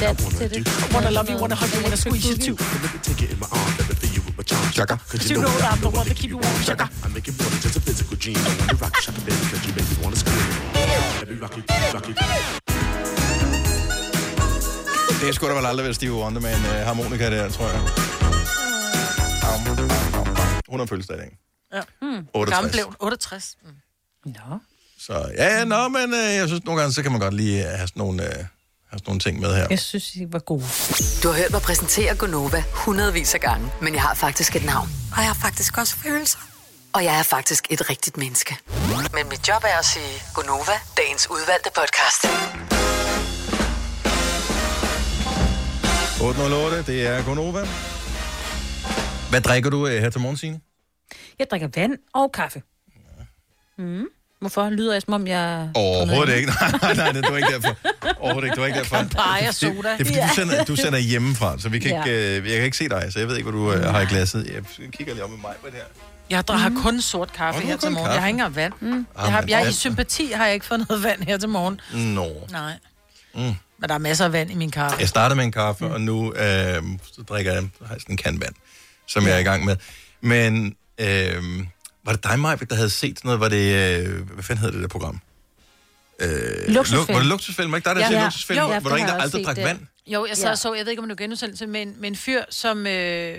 [0.00, 0.94] dans til det.
[0.94, 2.56] Wanna love you, wanna hug you, wanna squeeze you too.
[2.84, 4.64] Let me take it in my arm, let me feel you with my charm.
[4.78, 4.96] Chaka.
[5.10, 6.86] Cause You know that I'm the one that keep you warm, Chaka.
[7.04, 8.38] I make it more than just a physical dream.
[8.48, 10.46] I wanna rock Chaka, baby, cause you make me wanna scream.
[11.20, 11.62] Let me rock you,
[11.96, 12.14] rock you.
[15.20, 17.80] Det skulle da vel aldrig være Stevie Wonder med en uh, harmonika der, tror jeg.
[20.68, 21.38] Hun har fødselsdag i dag.
[21.74, 21.80] Ja.
[22.00, 22.72] Gammel 68.
[22.72, 22.94] blev hun.
[23.00, 23.56] 68.
[23.62, 23.70] Mm.
[24.24, 24.58] Nå.
[24.98, 27.64] Så ja, ja, nå, men uh, jeg synes nogle gange, så kan man godt lige
[27.64, 28.38] uh, have sådan nogle, have
[28.92, 29.66] sådan nogle ting med her.
[29.70, 30.64] Jeg synes, de var gode.
[31.22, 34.88] Du har hørt mig præsentere Gonova hundredvis af gange, men jeg har faktisk et navn.
[35.12, 36.38] Og jeg har faktisk også følelser.
[36.92, 38.56] Og jeg er faktisk et rigtigt menneske.
[39.14, 42.20] Men mit job er at sige Gonova, dagens udvalgte podcast.
[46.20, 47.60] 808, det er Gonova.
[49.30, 50.60] Hvad drikker du uh, her til morgen, Signe?
[51.38, 52.62] Jeg drikker vand og kaffe.
[53.78, 54.04] Mm.
[54.40, 55.70] Hvorfor lyder jeg, som om jeg...
[55.74, 56.52] Overhovedet ikke.
[56.60, 57.76] Nej, nej, nej, det var ikke derfor.
[58.20, 58.96] Overhovedet ikke, det var ikke derfor.
[59.48, 59.72] Og soda.
[59.72, 60.26] Det, det er fordi, Ja.
[60.28, 62.04] du sender, du sender hjemmefra, så vi kan Ja.
[62.04, 64.00] ikke, uh, jeg kan ikke se dig, så jeg ved ikke, hvad du uh, har
[64.00, 64.46] i glasset.
[64.54, 65.84] Jeg kigger lige om med mig på det her.
[66.30, 68.04] Jeg drak- har kun sort kaffe her har til morgen.
[68.06, 68.12] kaffe?
[68.12, 68.72] Jeg har ikke engang vand.
[68.80, 69.06] Mm.
[69.16, 71.48] Ah, Jeg har, men jeg, I sympati har jeg ikke fået noget vand her til
[71.48, 71.80] morgen.
[71.94, 72.26] Nå.
[72.50, 72.72] Nej.
[73.34, 73.54] Mm.
[73.78, 74.96] Men der er masser af vand i min kaffe.
[75.00, 76.82] Jeg startede med en kaffe, og nu øh,
[77.12, 78.54] så drikker jeg, har jeg sådan en kan vand,
[79.06, 79.76] som jeg er i gang med.
[80.20, 81.42] Men øh,
[82.04, 83.40] var det dig, Maja, der havde set sådan noget?
[83.40, 85.20] Var det, øh, hvad fanden hedder det der program?
[86.18, 86.28] Øh,
[86.68, 87.06] Luksusfælden.
[87.06, 87.72] Luk- Var det luksusfælden?
[87.72, 88.10] Var ikke dig, der Ja.
[88.10, 88.18] ja.
[88.18, 88.24] Ja.
[88.24, 88.62] luksusfælden?
[88.64, 88.68] Jo.
[88.68, 89.64] Var, var der en, der har jeg aldrig drak det.
[89.64, 89.78] vand?
[90.06, 90.50] Jo, jeg sad Ja.
[90.50, 92.86] og så, jeg ved ikke, om du genudsendelse, med en, med en fyr, som...
[92.86, 93.38] Øh,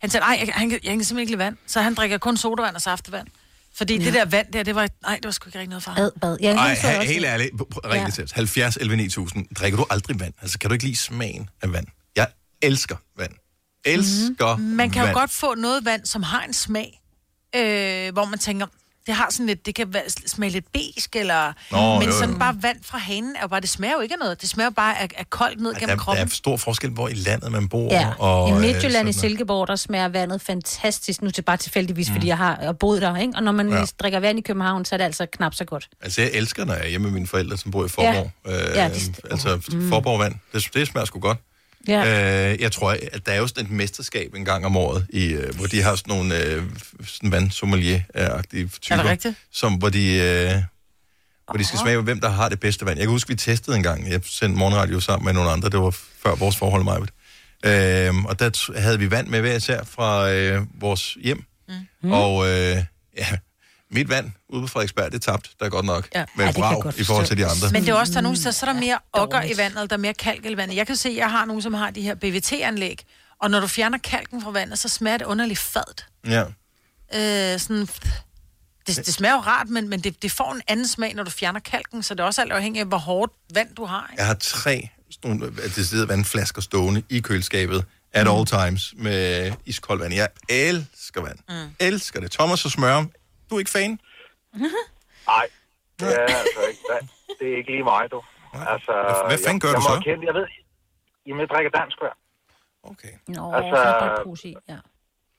[0.00, 1.56] han sagde, nej, jeg, han, jeg kan simpelthen ikke lide vand.
[1.66, 3.26] Så han drikker kun sodavand og saftevand.
[3.76, 4.04] Fordi ja.
[4.04, 6.04] det der vand der, det var, nej, det var sgu ikke rigtig noget for ham.
[6.04, 6.36] Ad, ad.
[6.40, 7.50] Ja, så også- helt ærligt.
[7.84, 8.10] Ring Ja.
[8.10, 8.30] til os.
[8.32, 9.46] 70 11 9000.
[9.54, 10.34] Drikker du aldrig vand?
[10.42, 11.86] Altså, kan du ikke lide smagen af vand?
[12.16, 12.26] Jeg
[12.62, 13.32] elsker vand.
[13.84, 14.64] Elsker Mhm.
[14.66, 15.14] Man kan jo vand.
[15.14, 17.00] godt få noget vand, som har en smag,
[17.56, 18.66] øh, hvor man tænker,
[19.06, 21.52] det har sådan lidt, det kan være, smage lidt besk, eller...
[21.72, 22.38] Nå, men jo, sådan jo.
[22.38, 24.40] bare vand fra hanen er jo bare, det smager jo ikke af noget.
[24.40, 26.26] Det smager bare af, af koldt ned gennem der, der kroppen.
[26.26, 27.88] er stor forskel, hvor i landet man bor.
[27.94, 31.22] Ja, og, i øh, Midtjylland i sådan- Silkeborg, der smager vandet fantastisk.
[31.22, 32.14] Nu er det bare tilfældigvis, mm.
[32.14, 33.32] fordi jeg har jeg boet der, ikke?
[33.36, 33.84] Og når man Ja.
[34.00, 35.88] drikker vand i København, så er det altså knap så godt.
[36.02, 38.30] Altså, jeg elsker, når jeg er hjemme med mine forældre, som bor i Forborg.
[38.46, 38.52] Ja.
[38.70, 39.88] Øh, Ja, det- altså, Mm.
[39.88, 41.38] Forborg-vand, det, det smager sgu godt.
[41.88, 42.52] Ja.
[42.52, 45.26] Øh, jeg tror, at der er jo sådan et mesterskab en gang om året, i,
[45.26, 46.62] øh, hvor de har sådan nogle øh,
[47.04, 49.04] sådan vandsommelier-agtige typer.
[49.10, 49.34] rigtigt?
[49.52, 50.62] Som, hvor de, øh,
[51.46, 52.98] hvor de skal smage, hvem der har det bedste vand.
[52.98, 54.10] Jeg kan huske, vi testede en gang.
[54.10, 55.68] Jeg sendte morgenradio sammen med nogle andre.
[55.68, 55.90] Det var
[56.22, 56.92] før vores forhold med
[57.64, 61.44] øh, Og der havde vi vand med hver især fra øh, vores hjem.
[62.02, 62.12] Mm.
[62.12, 62.76] Og øh,
[63.16, 63.26] ja,
[63.90, 66.08] mit vand ude på Frederiksberg, det tabte der godt nok.
[66.14, 66.24] Ja.
[66.36, 67.70] Med Ja, godt i forhold til de andre.
[67.72, 69.90] Men det er også, der er nogle steder, så er der mere okker i vandet,
[69.90, 70.76] der er mere kalk i vandet.
[70.76, 73.04] Jeg kan se, at jeg har nogle, som har de her BVT-anlæg,
[73.42, 76.06] og når du fjerner kalken fra vandet, så smager det underligt fadt.
[76.26, 76.42] Ja.
[77.14, 77.88] Øh, sådan,
[78.86, 81.30] det, det smager jo rart, men, men det, det får en anden smag, når du
[81.30, 84.08] fjerner kalken, så det er også alt afhængigt af, hvor hårdt vand du har.
[84.12, 84.20] Ikke?
[84.20, 84.90] Jeg har tre
[85.24, 90.14] nogle øh, deciderede vandflasker stående i køleskabet at all times med iskoldt vand.
[90.14, 91.38] Jeg elsker vand.
[91.48, 91.70] Mm.
[91.80, 92.30] Elsker det.
[92.30, 93.04] Thomas og smør.
[93.50, 93.92] Du er ikke fan?
[95.32, 95.46] Nej,
[96.00, 96.82] det er altså ikke.
[97.38, 98.22] Det er ikke lige mig, du.
[98.74, 98.92] Altså,
[99.30, 100.00] Hvad fanden jeg, gør jeg du må så?
[100.00, 100.46] Erkende, jeg ved,
[101.26, 102.18] jamen, jeg drikker dansk vand.
[103.36, 104.78] Nå, Altså, så er i, ja.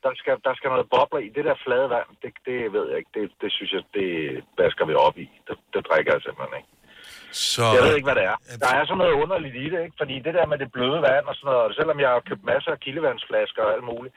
[0.04, 1.28] Der skal, der skal noget bobler i.
[1.38, 3.12] Det der flade vand, det, det ved jeg ikke.
[3.18, 4.10] Det, det synes jeg, det
[4.62, 5.28] vasker vi op i.
[5.48, 6.72] Det, det drikker jeg simpelthen ikke.
[7.54, 7.66] Så...
[7.76, 8.36] Jeg ved ikke, hvad det er.
[8.64, 9.98] Der er sådan noget underligt i det, ikke?
[10.02, 12.44] Fordi det der med det bløde vand og sådan noget, og selvom jeg har købt
[12.54, 14.14] masser af kildevandsflasker og alt muligt,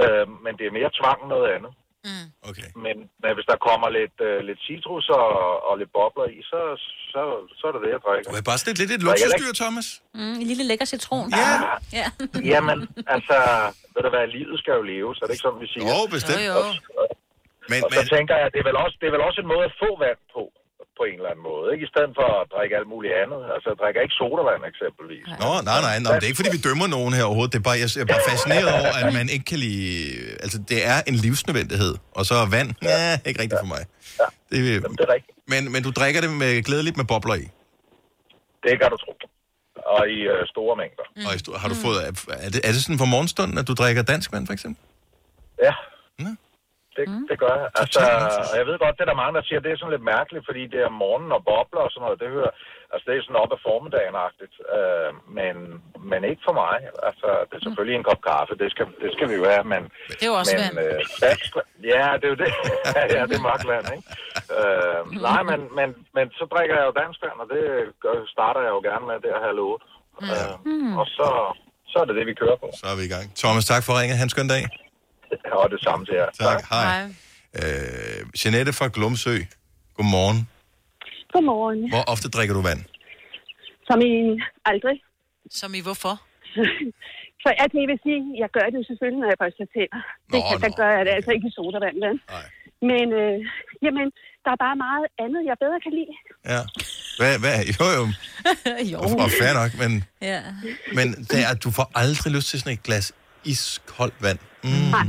[0.00, 1.72] øh, men det er mere tvang end noget andet.
[2.08, 2.26] Mm.
[2.50, 2.68] Okay.
[2.84, 5.28] Men, men hvis der kommer lidt, øh, lidt citrus og,
[5.68, 6.60] og lidt bobler i, så,
[7.12, 7.22] så,
[7.58, 8.30] så er det det, jeg drikker.
[8.30, 9.88] Du er bare sådan lidt et luksusdyr, Thomas.
[10.18, 11.26] Mm, en lille lækker citron.
[11.40, 11.48] Ja.
[12.00, 12.06] ja.
[12.52, 12.78] Jamen,
[13.14, 13.36] altså,
[13.94, 15.86] ved du hvad, livet skal jo leve, så er det ikke sådan, vi siger.
[15.90, 16.42] Jo, bestemt.
[16.50, 16.70] Jo, jo.
[17.72, 19.64] Men, og så tænker jeg, det er, vel også, det er vel også en måde
[19.70, 20.20] at få vand
[21.00, 21.64] på, en eller anden måde.
[21.74, 23.40] Ikke i stedet for at drikke alt muligt andet.
[23.54, 25.24] Altså, jeg drikker ikke sodavand eksempelvis.
[25.44, 27.52] Nå, nej, nej, nej, det er ikke fordi, vi dømmer nogen her overhovedet.
[27.54, 29.88] Det er bare, jeg er bare fascineret over, at man ikke kan lide...
[30.44, 31.92] Altså, det er en livsnødvendighed.
[32.18, 33.82] Og så er vand, ja, ikke rigtigt for mig.
[34.20, 34.26] Ja.
[34.50, 35.36] Det, Jamen, det er rigtigt.
[35.52, 37.46] Men, men du drikker det med glædeligt med bobler i?
[38.64, 39.12] Det kan du tro.
[39.96, 41.06] Og i øh, store mængder.
[41.16, 41.26] Mm.
[41.26, 41.98] Og i sto- har du fået...
[42.46, 44.82] Er det, er det sådan for morgenstunden, at du drikker dansk vand, for eksempel?
[45.66, 45.74] Ja.
[46.96, 47.68] Det, det gør jeg.
[47.82, 48.00] Altså,
[48.50, 50.44] og jeg ved godt, det er der mange, der siger, det er sådan lidt mærkeligt,
[50.48, 52.52] fordi det er morgenen og bobler og sådan noget, det hører,
[52.92, 55.54] altså det er sådan op ad formiddagen-agtigt, øh, men,
[56.10, 56.76] men ikke for mig.
[57.08, 59.82] Altså, det er selvfølgelig en kop kaffe, det skal, det skal vi jo have, men...
[60.18, 60.76] Det er jo også men, vand.
[60.84, 60.98] Øh,
[61.92, 62.50] ja, det er jo det.
[63.16, 64.06] ja, det er mørkt vand, ikke?
[64.58, 67.62] Øh, nej, men, men, men så drikker jeg jo dansk vand, og det
[68.04, 69.84] gør, starter jeg jo gerne med der halv otte.
[70.22, 70.54] Øh,
[71.00, 71.28] og så,
[71.92, 72.68] så er det det, vi kører på.
[72.80, 73.26] Så er vi i gang.
[73.42, 74.16] Thomas, tak for ringet.
[74.22, 74.64] Han skøn dag.
[75.62, 76.28] Og det samme til jer.
[76.46, 76.58] Tak.
[76.70, 77.02] Hej.
[77.60, 79.34] Øh, Jeanette fra Glumsø.
[79.96, 80.40] Godmorgen.
[81.32, 81.80] Godmorgen.
[81.92, 82.82] Hvor ofte drikker du vand?
[83.88, 84.12] Som i
[84.70, 84.96] aldrig.
[85.60, 86.14] Som i hvorfor?
[87.42, 90.00] Så jeg, det vil sige, jeg gør det jo selvfølgelig, når jeg børster tænder.
[90.32, 92.16] Det, Nå, der gør jeg det altså ikke i sodavand, vel?
[92.90, 93.36] Men øh,
[93.84, 94.06] jamen,
[94.44, 96.14] der er bare meget andet, jeg bedre kan lide.
[96.52, 96.60] Ja.
[97.18, 97.56] Hvad, hvad?
[97.78, 98.04] Jo, jo.
[98.92, 98.96] jo.
[99.04, 99.92] Og, og fair nok, men,
[100.30, 100.40] Ja.
[100.96, 103.06] men det er, at du får aldrig lyst til sådan et glas
[103.44, 104.38] iskoldt vand.
[104.64, 104.70] Mm.
[104.70, 105.04] Nej.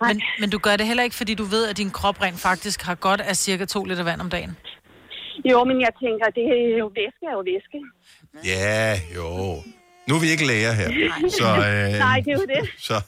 [0.00, 2.82] Men, men du gør det heller ikke, fordi du ved, at din krop rent faktisk
[2.82, 4.56] har godt af cirka 2 liter vand om dagen.
[5.50, 7.78] Jo, men jeg tænker, det er jo væske, er jo væske.
[8.44, 9.62] Ja, jo.
[10.08, 10.88] Nu er vi ikke læger her.
[11.30, 12.70] Så, øh, Nej, det er jo det.
[12.78, 13.00] Så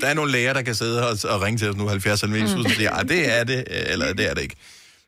[0.00, 2.32] der er nogle læger, der kan sidde og, og ringe til os nu 70 mm.
[2.32, 4.56] og sige, at det er det, eller det er det ikke.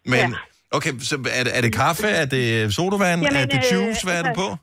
[0.05, 0.35] Men,
[0.71, 2.07] okay, så er det, er det kaffe?
[2.07, 3.23] Er det sodavand?
[3.23, 4.05] Jamen, er det øh, juice?
[4.05, 4.57] Hvad er du altså- på?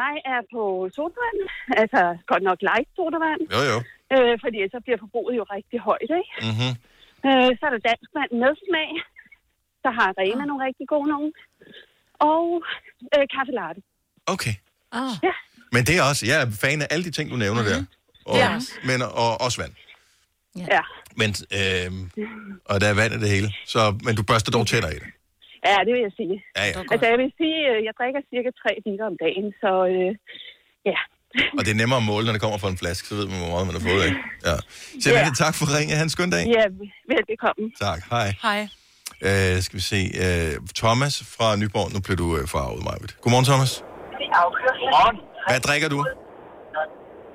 [0.00, 0.62] Jeg er på
[0.96, 1.40] sodavand,
[1.82, 3.78] altså godt nok light sodavand, Jo, jo.
[4.14, 6.32] øh, fordi så bliver forbruget jo rigtig højt, ikke?
[6.48, 6.72] Mm-hmm.
[7.28, 8.90] Øh, så er der dansk vand med smag.
[9.84, 11.32] Så har Rema nogle rigtig gode nogen.
[12.32, 12.44] Og
[13.14, 13.80] øh, kaffe latte.
[14.34, 14.54] Okay.
[14.92, 15.14] Oh.
[15.28, 15.34] Ja.
[15.74, 17.86] Men det er også, jeg er fan af alle de ting, du nævner mm-hmm.
[17.86, 18.30] der.
[18.30, 18.72] Og, også.
[18.88, 19.74] Men, og også vand.
[20.74, 20.82] Ja.
[21.20, 21.88] Men, øh,
[22.64, 23.48] og der er vand i det hele.
[23.66, 25.08] Så, men du børster dog tænder i det.
[25.68, 26.36] Ja, det vil jeg sige.
[26.58, 26.72] Ja, ja.
[26.92, 30.10] Altså, jeg vil sige, øh, jeg drikker cirka 3 liter om dagen, så øh,
[30.90, 30.98] ja.
[31.58, 33.38] Og det er nemmere at måle, når det kommer fra en flaske, så ved man,
[33.42, 34.12] hvor meget man har fået af.
[34.48, 34.56] Ja.
[35.02, 35.24] Så Ja.
[35.44, 35.92] tak for ringe.
[36.02, 36.44] Han skøn dag.
[36.58, 36.64] Ja,
[37.12, 37.64] velbekomme.
[37.86, 38.00] Tak.
[38.14, 38.28] Hej.
[38.46, 38.60] Hej.
[39.28, 40.00] Øh, skal vi se.
[40.24, 40.52] Øh,
[40.82, 41.88] Thomas fra Nyborg.
[41.94, 43.10] Nu blev du øh, farvet, Majbet.
[43.22, 43.72] Godmorgen, Thomas.
[44.18, 45.16] Godmorgen.
[45.48, 45.98] Hvad drikker du?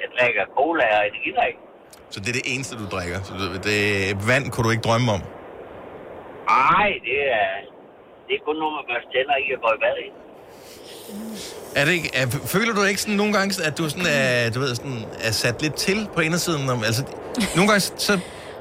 [0.01, 1.55] Jeg drikker cola og energidrik.
[2.13, 3.19] Så det er det eneste, du drikker.
[3.27, 3.79] Så det, det
[4.31, 5.21] vand kunne du ikke drømme om.
[6.57, 7.49] Nej, det er,
[8.31, 10.07] det er kun noget, man børster tænder ikke at gå i bad i.
[11.79, 14.59] Er det ikke, er, føler du ikke sådan nogle gange, at du sådan er, du
[14.59, 16.69] ved, sådan, er sat lidt til på indersiden?
[16.69, 17.03] Om, altså,
[17.55, 18.13] nogle gange, så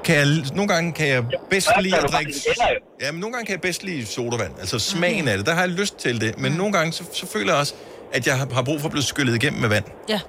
[0.04, 2.32] kan jeg, nogle gange kan jeg bedst først lide at drikke...
[2.46, 2.80] jo.
[3.00, 4.52] Ja, men nogle gange kan jeg bedst lide sodavand.
[4.58, 6.38] Altså smagen af det, der har jeg lyst til det.
[6.38, 7.74] Men nogle gange, så, så føler jeg også,
[8.12, 9.84] at jeg har, brug for at blive skyllet igennem med vand.
[10.08, 10.20] Ja.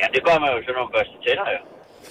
[0.00, 1.60] Ja, det gør man jo sådan, når man børster tænder, jo.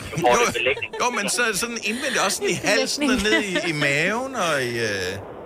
[0.09, 0.89] Så får det belægning.
[1.01, 4.63] Jo, men så sådan indvendigt også sådan i halsen og ned i, i maven og
[4.63, 4.79] i...
[4.79, 5.36] Øh...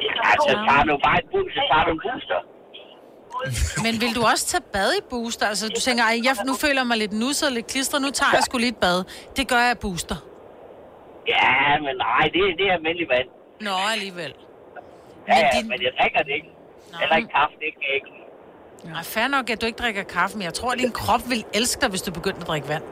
[0.00, 2.40] Ja, så tager du bare et boost, så tager en booster.
[3.84, 5.46] Men vil du også tage bad i booster?
[5.46, 8.30] Altså, du tænker, Ej, jeg, nu føler jeg mig lidt nusset lidt klistret, nu tager
[8.32, 9.04] jeg sgu lige et bad.
[9.36, 10.16] Det gør jeg booster.
[11.28, 13.28] Ja, men nej, det, det er almindelig vand.
[13.60, 14.34] Nå, alligevel.
[15.28, 16.50] Ja, ja, men jeg drikker det ikke.
[17.00, 18.10] Heller ikke kaffe, det kan jeg ikke.
[18.92, 21.44] Nej, fair nok, at du ikke drikker kaffe, men jeg tror, at din krop vil
[21.54, 22.82] elske dig, hvis du begynder at drikke vand.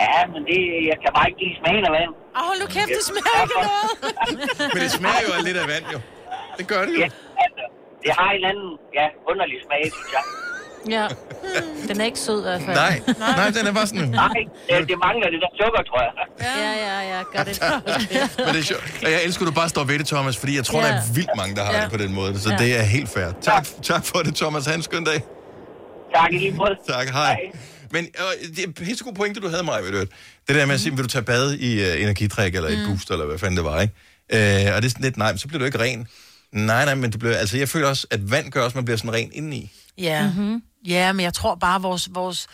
[0.00, 0.58] Ja, men det,
[0.90, 2.12] jeg kan bare ikke lide smagen af vand.
[2.36, 3.86] Åh, hold nu kæft, det smager ikke noget.
[4.74, 5.98] Men det smager jo af lidt af vand, jo.
[6.58, 7.00] Det gør det jo.
[7.04, 7.08] Ja,
[7.44, 7.64] altså,
[8.04, 10.24] det har en anden, ja, underlig smag, synes jeg.
[10.96, 11.06] Ja.
[11.88, 12.76] Den er ikke sød i hvert fald.
[12.76, 12.94] Nej,
[13.40, 14.08] nej, den er bare sådan...
[14.08, 16.12] Nej, det, det mangler det der sukker, tror jeg.
[16.40, 17.54] Ja, ja, ja, gør det.
[18.44, 18.84] Men det er sjovt.
[19.04, 20.86] Og jeg elsker, at du bare står ved det, Thomas, fordi jeg tror, Ja.
[20.86, 21.80] der er vildt mange, der har Ja.
[21.82, 22.40] det på den måde.
[22.40, 22.56] Så Ja.
[22.56, 23.28] det er helt fair.
[23.42, 24.66] Tak, tak for det, Thomas.
[24.66, 25.20] Ha' en skøn dag.
[26.14, 26.74] Tak i lige måde.
[26.88, 27.36] Tak, hej.
[27.90, 29.98] Men øh, det er en pissegod pointe, du havde, mig, ved du.
[29.98, 30.08] Det
[30.48, 32.86] der med at sige, vil du tage bad i uh, energitræk eller i mm.
[32.86, 33.94] boost, eller hvad fanden det var, ikke?
[34.32, 36.06] Uh, og det er sådan lidt, nej, men så bliver du ikke ren.
[36.52, 38.84] Nej, nej, men du bliver, altså jeg føler også, at vand gør også, at man
[38.84, 39.70] bliver sådan ren indeni.
[39.98, 40.26] Ja.
[40.26, 40.62] Mm-hmm.
[40.86, 42.46] ja, men jeg tror bare, vores, vores,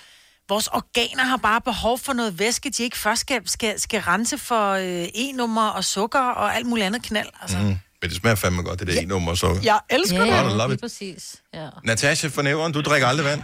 [0.49, 4.39] vores organer har bare behov for noget væske, de ikke først skal, skal, skal rense
[4.39, 7.29] for øh, E-nummer og sukker og alt muligt andet knald.
[7.43, 7.59] Altså.
[7.59, 7.79] Mm.
[8.03, 9.03] Men det smager fandme godt, det der ja.
[9.03, 9.35] e-nummer.
[9.35, 9.61] Så...
[9.65, 10.59] Jeg elsker Ja, det.
[10.59, 10.81] ja, it.
[10.81, 11.43] præcis.
[11.55, 11.69] Ja.
[11.85, 13.41] Natasha fra Nævren, du drikker aldrig vand?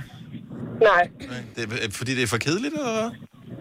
[0.83, 1.09] Nej,
[1.57, 3.11] Det er, fordi det er for kedeligt, eller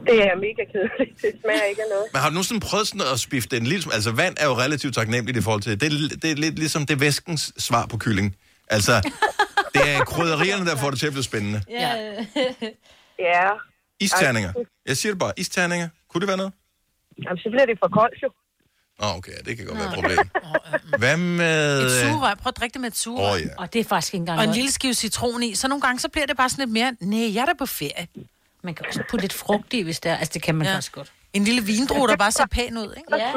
[0.07, 1.17] det er mega kedeligt.
[1.21, 2.05] Det smager ikke af noget.
[2.13, 3.95] Men har du nogensinde prøvet sådan at spifte en lille smule?
[3.95, 5.93] Altså, vand er jo relativt taknemmeligt i forhold til det.
[5.93, 8.35] Er, det er lidt ligesom det væskens svar på kylling.
[8.67, 9.11] Altså,
[9.73, 11.61] det er krydderierne, der får det til at blive spændende.
[11.69, 11.91] Ja.
[13.19, 13.49] Ja.
[13.99, 14.53] Isterninger.
[14.85, 15.33] Jeg siger det bare.
[15.37, 15.89] Isterninger.
[16.09, 16.53] Kunne det være noget?
[17.23, 18.29] Jamen, så bliver det for koldt jo.
[19.01, 19.31] Åh, oh, okay.
[19.45, 20.17] Det kan godt være et problem.
[20.97, 21.79] Hvad med...
[21.79, 22.35] Et øh, sugerør.
[22.35, 23.33] Prøv at drikke det med et sugerør.
[23.33, 23.47] Åh, ja.
[23.57, 25.55] Og det er faktisk ikke engang Og en lille skive citron i.
[25.55, 27.65] Så nogle gange, så bliver det bare sådan lidt mere, nej, jeg er da på
[27.65, 28.07] ferie.
[28.61, 30.17] Man kan også putte lidt frugt i, hvis det er.
[30.17, 30.73] Altså, det kan man ja.
[30.73, 31.11] faktisk godt.
[31.33, 33.15] En lille vindrue, der bare ser pæn ud, ikke?
[33.17, 33.31] Ja.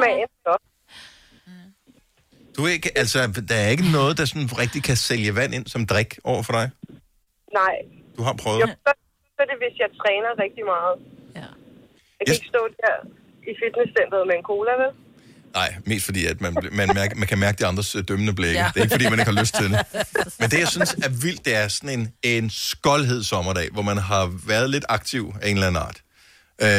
[2.57, 5.65] Du er ikke, altså, der er ikke noget, der sådan rigtig kan sælge vand ind
[5.67, 6.69] som drik over for dig?
[7.61, 7.75] Nej.
[8.17, 8.61] Du har prøvet.
[8.61, 8.91] Jo, så,
[9.35, 10.95] så er det, hvis jeg træner rigtig meget.
[11.39, 11.49] Ja.
[12.17, 12.95] Jeg kan ikke stå der
[13.49, 14.91] i fitnesscenteret med en cola, vel?
[15.53, 18.59] Nej, mest fordi, at man, man, mærker, man kan mærke de andres øh, dømmende blikke.
[18.59, 18.71] Ja.
[18.73, 19.79] Det er ikke, fordi man ikke har lyst til det.
[20.39, 23.97] Men det, jeg synes er vildt, det er sådan en, en skoldhed sommerdag, hvor man
[23.97, 26.01] har været lidt aktiv af en eller anden art.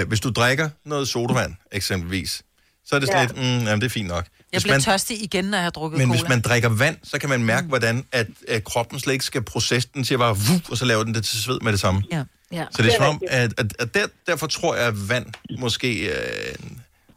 [0.03, 2.43] Uh, hvis du drikker noget sodavand, eksempelvis,
[2.87, 3.27] så er det sådan Ja.
[3.27, 4.25] lidt, mm, jamen, det er fint nok.
[4.53, 6.21] Jeg Hvis bliver man, tørstig igen, når jeg har drukket men cola.
[6.21, 9.43] hvis man drikker vand, så kan man mærke, hvordan at, at kroppen slet ikke skal
[9.43, 11.81] processe den til at bare, vuh, og så laver den det til sved med det
[11.81, 12.03] samme.
[12.13, 12.25] Ja.
[12.53, 12.65] ja.
[12.77, 15.27] Så det er som om, at, at, at der, derfor tror jeg, at vand
[15.59, 16.55] måske øh,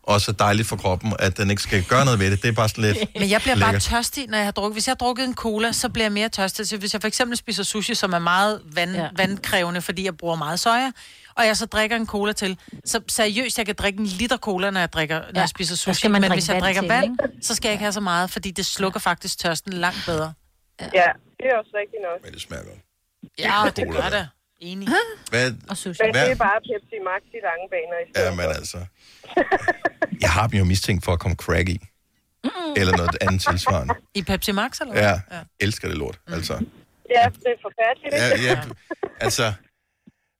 [0.04, 2.42] også dejligt for kroppen, at den ikke skal gøre noget ved det.
[2.42, 3.82] Det er bare sådan lidt Men jeg bliver bare lækkert.
[3.82, 4.76] tørstig, når jeg har drukket.
[4.76, 6.68] Hvis jeg har drukket en cola, så bliver jeg mere tørstig.
[6.68, 9.08] Så hvis jeg for eksempel spiser sushi, som er meget vand, ja.
[9.18, 10.92] vandkrævende, fordi jeg bruger meget soja,
[11.36, 14.70] og jeg så drikker en cola til, så seriøst, jeg kan drikke en liter cola,
[14.70, 16.08] når jeg, drikker, når Ja, jeg spiser sushi.
[16.08, 17.46] Men hvis jeg vand drikker til, vand, ikke?
[17.46, 20.34] så skal jeg ikke have så meget, fordi det slukker faktisk tørsten langt bedre.
[20.82, 22.24] Ja, det er også rigtigt nok.
[22.24, 22.80] Men det smager godt.
[23.40, 24.28] Ja, det gør det.
[24.60, 24.88] Enig.
[25.30, 26.04] Hvad, Og sushi.
[26.04, 28.30] Men det er bare Pepsi Max i lange baner i stedet.
[28.30, 28.78] ja, men altså.
[30.22, 31.80] Jeg har dem jo mistænkt for at komme crack i.
[32.78, 33.94] Eller noget andet tilsvarende.
[34.14, 35.04] I Pepsi Max, eller hvad?
[35.04, 35.20] Ja,
[35.60, 36.54] elsker det lort, altså.
[37.16, 38.14] Ja, det er forfærdeligt.
[38.14, 38.62] Ja, ja,
[39.20, 39.54] altså.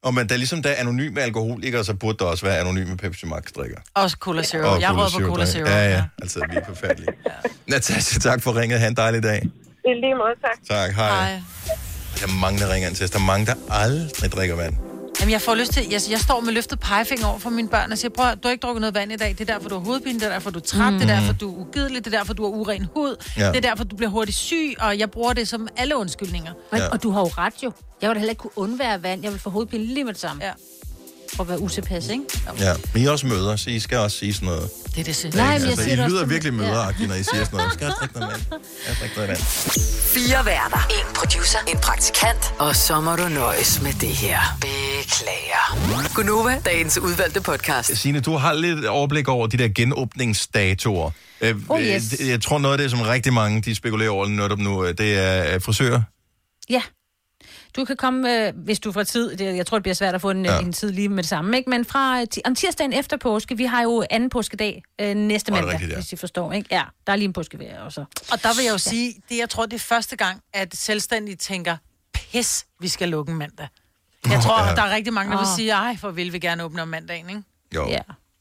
[0.04, 2.98] Og men der er ligesom der er anonyme alkoholikere, så burde der også være anonyme
[2.98, 3.78] Pepsi Max-drikker.
[3.94, 4.72] Også Cola Zero.
[4.74, 5.46] Og jeg Cola råder på Cola.
[5.46, 5.68] Zero.
[5.68, 6.04] Ja, ja.
[6.22, 7.10] Altså, vi er forfærdelige.
[7.26, 7.32] ja.
[7.68, 8.80] Natasja, tak for ringet.
[8.80, 9.42] Ha' en dejlig dag.
[9.86, 10.58] I lige måde, tak.
[10.78, 11.10] Tak, hej.
[11.10, 11.40] hej.
[12.20, 13.12] Der er mange, der ringer ind til os.
[13.12, 14.74] Der er mange, der aldrig drikker vand.
[15.20, 15.84] Jamen, jeg får lyst til...
[15.92, 18.52] Jeg, jeg står med løftet pegefinger over for mine børn og siger, prøv du har
[18.52, 19.30] ikke drukket noget vand i dag.
[19.30, 20.20] Det er derfor, du har hovedpine.
[20.20, 20.94] Det er derfor, du er træt.
[20.94, 21.00] Mm.
[21.00, 22.06] Det er derfor, du er ugidelig.
[22.06, 23.16] Det er derfor, du har uren hud.
[23.38, 23.48] Ja.
[23.48, 24.74] Det er derfor, du bliver hurtigt syg.
[24.80, 26.52] Og jeg bruger det som alle undskyldninger.
[26.72, 26.88] Men, ja.
[26.88, 27.72] Og du har jo ret jo.
[28.02, 29.24] Jeg ville da heller ikke kunne undvære vand.
[29.24, 30.46] Jeg vil få hovedpine lige med det samme.
[30.46, 30.52] Ja.
[31.36, 32.24] For at være utilpas, ikke?
[32.60, 34.70] Ja, men I er også møder, så I skal også sige sådan noget.
[34.96, 35.36] Det er det selv.
[35.36, 36.58] Nej, men jeg altså, siger I det også lyder som- virkelig Ja.
[36.58, 37.74] møderagtige, når I siger sådan noget.
[37.74, 38.62] Skal jeg drikke noget vand?
[38.88, 39.40] Jeg drikker noget vand.
[40.14, 40.88] Fire værter.
[40.90, 41.58] En producer.
[41.68, 42.54] En praktikant.
[42.60, 44.40] Og så må du nøjes med det her.
[44.62, 46.14] Beklager.
[46.16, 47.98] Gunova, dagens udvalgte podcast.
[47.98, 51.12] Signe, du har lidt overblik over de der genåbningsdatoer.
[51.42, 52.04] Øh, Oh, øh, yes.
[52.28, 55.18] Jeg tror, noget af det, som rigtig mange de spekulerer over netop nu, øh, det
[55.20, 56.02] er øh, frisører.
[56.70, 56.82] Ja.
[57.76, 59.36] Du kan komme, øh, hvis du får tid.
[59.38, 60.54] Det, jeg tror, det bliver svært at få en, Ja.
[60.54, 60.60] ja.
[60.60, 61.58] en tid lige med det samme.
[61.58, 61.70] Ikke?
[61.70, 65.72] Men fra øh, om tirsdagen efter påske, vi har jo anden påskedag øh, næste mandag,
[65.72, 65.96] rigtigt, ja.
[65.96, 66.52] hvis I forstår.
[66.52, 66.68] Ikke?
[66.72, 68.02] Ja, der er lige en påskeferie også.
[68.32, 71.36] Og der vil jeg jo sige, det jeg tror, det er første gang, at selvstændige
[71.36, 71.78] tænker,
[72.14, 73.68] pis, vi skal lukke en mandag.
[74.30, 74.70] Jeg tror, ja.
[74.70, 74.76] ja.
[74.76, 77.30] der er rigtig mange, der vil sige, ej, for vil vi gerne åbne om mandagen,
[77.30, 77.44] ikke?
[77.76, 77.88] Jo.
[77.88, 78.00] Ja.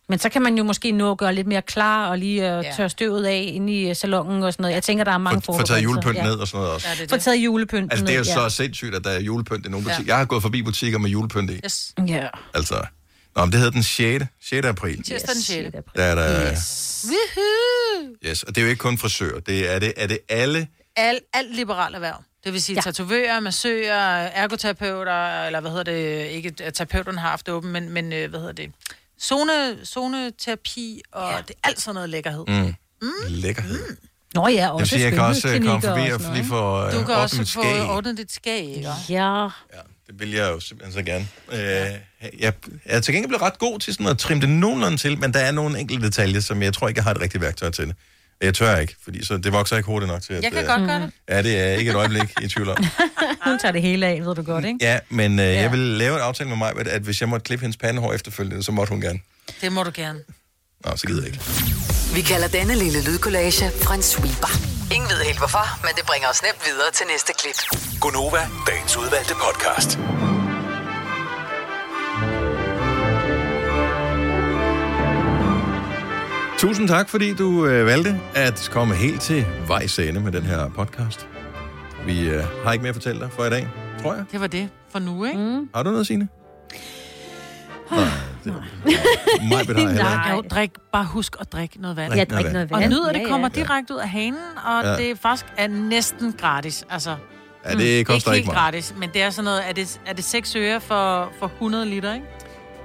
[0.09, 2.65] Men så kan man jo måske nå at gøre lidt mere klar og lige uh,
[2.65, 2.73] Ja.
[2.77, 4.75] tørre støvet af inde i øh, salongen og sådan noget.
[4.75, 6.89] Jeg tænker, der er mange Få taget julepynt ned og sådan noget også.
[6.89, 9.11] Ja, det er Få taget julepynten Altså, det er jo ned, så sindssygt, at der
[9.11, 9.93] er julepynt i nogle Ja.
[9.95, 10.13] butikker.
[10.13, 11.61] Jeg har gået forbi butikker med julepynt i.
[11.65, 11.95] Yes.
[12.09, 12.27] Ja.
[12.55, 12.85] Altså,
[13.37, 14.25] Nå, men det hedder den 6.
[14.43, 14.67] 6.
[14.67, 15.03] april.
[15.03, 15.77] Tirsdag den 6.
[15.97, 17.07] Der er der, Yes.
[17.09, 18.15] Woohoo!
[18.27, 18.43] yes.
[18.43, 19.39] Og det er jo ikke kun frisør.
[19.41, 20.69] Det er det, er det alle...
[20.97, 22.23] Al, alt liberalt erhverv.
[22.45, 22.81] Det vil sige ja.
[22.81, 28.13] tatovører, massører, ergoterapeuter, eller hvad hedder det, ikke terapeuterne har haft det åben, men, men
[28.13, 28.73] øh, hvad hedder det,
[29.25, 31.37] zone, zoneterapi, og ja.
[31.49, 32.45] det er alt sådan noget lækkerhed.
[32.49, 32.75] Mm.
[33.03, 33.09] Mm.
[33.29, 33.89] Lækkerhed.
[33.89, 33.97] Mm.
[34.35, 36.93] Nå ja, Det også sige, jeg kan også øh, komme forbi og lige få øh,
[36.93, 37.83] Du kan også få skæg.
[37.83, 38.91] ordnet dit skæg, ikke?
[39.09, 39.49] Ja.
[40.07, 41.29] Det vil jeg jo simpelthen så gerne.
[41.53, 42.53] Øh, jeg
[42.85, 45.39] er til gengæld blevet ret god til sådan at trimme det nogenlunde til, men der
[45.41, 47.97] er nogle enkelte detaljer, som jeg tror ikke, jeg har et rigtigt værktøj til det.
[48.43, 50.43] Jeg tør ikke, fordi så det vokser ikke hurtigt nok til, at...
[50.43, 51.13] Jeg kan øh, godt gøre det.
[51.29, 52.77] Ja, det er jeg ikke et øjeblik i tvivl om.
[53.47, 54.79] Hun tager det hele af, ved du godt, ikke?
[54.81, 57.63] Ja, men øh, jeg vil lave en aftale med mig, at hvis jeg måtte klippe
[57.63, 59.19] hendes pandehår efterfølgende, så måtte hun gerne.
[59.61, 60.19] Det må du gerne.
[60.85, 61.41] Nå, så gider jeg ikke.
[62.15, 63.65] Vi kalder denne lille lydkollage
[63.95, 64.53] en sweeper.
[64.95, 67.59] Ingen ved helt hvorfor, men det bringer os nemt videre til næste klip.
[68.01, 69.99] Gonova, dagens udvalgte podcast.
[76.63, 80.69] Tusind tak, fordi du øh, valgte at komme helt til vejs ende med den her
[80.71, 81.29] podcast.
[82.07, 83.69] Vi øh, har ikke mere at fortælle dig for i dag,
[84.03, 84.25] tror jeg.
[84.33, 85.39] Det var det for nu, ikke?
[85.39, 85.69] Mm.
[85.75, 86.29] Har du noget, Signe?
[87.91, 88.01] Nej,
[88.45, 88.63] det mig
[89.89, 90.31] har jeg ikke.
[90.31, 92.11] Jo, drik, bare husk at drikke noget vand.
[92.13, 92.91] Drik Ja, drik noget noget Og vand.
[92.93, 93.61] nyder, det Ja, kommer ja.
[93.61, 94.91] direkte ud af hanen, og Ja.
[94.91, 94.97] ja.
[94.97, 96.85] det faktisk er næsten gratis.
[96.91, 97.17] Altså,
[97.65, 98.57] Ja, det koster ikke ikke helt meget.
[98.75, 101.87] gratis, men det er sådan noget, er det, er det 6 øre for, for 100
[101.87, 102.27] liter, ikke?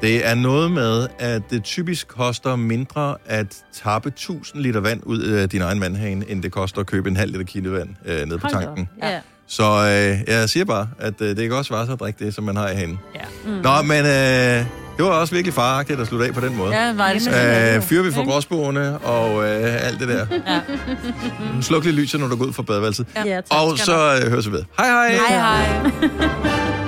[0.02, 5.20] Det er noget med, at det typisk koster mindre at tappe 1000 liter vand ud
[5.20, 8.38] af din egen vandhane, end det koster at købe en halv liter kildevand øh, ned
[8.38, 8.90] på tanken.
[9.04, 9.20] Ja.
[9.48, 12.34] Så øh, jeg siger bare, at øh, det kan også svare sig at drikke det,
[12.34, 13.00] som man har i hanen.
[13.16, 13.22] Ja.
[13.46, 13.52] Mm.
[13.52, 14.66] Nå, men øh,
[14.98, 16.76] det var også virkelig faragtigt at slutte af på den måde.
[16.76, 20.26] Ja, var det øh, fyrer vi for gråsboerne og øh, alt det der.
[20.48, 20.62] Ja.
[21.62, 23.08] Sluk lige lyset, når du går ud fra badeværelset.
[23.16, 23.24] Ja.
[23.26, 24.64] Ja, tak og så øh, høres vi ved.
[24.78, 25.10] Hej hej!
[25.30, 26.84] Hej, hej.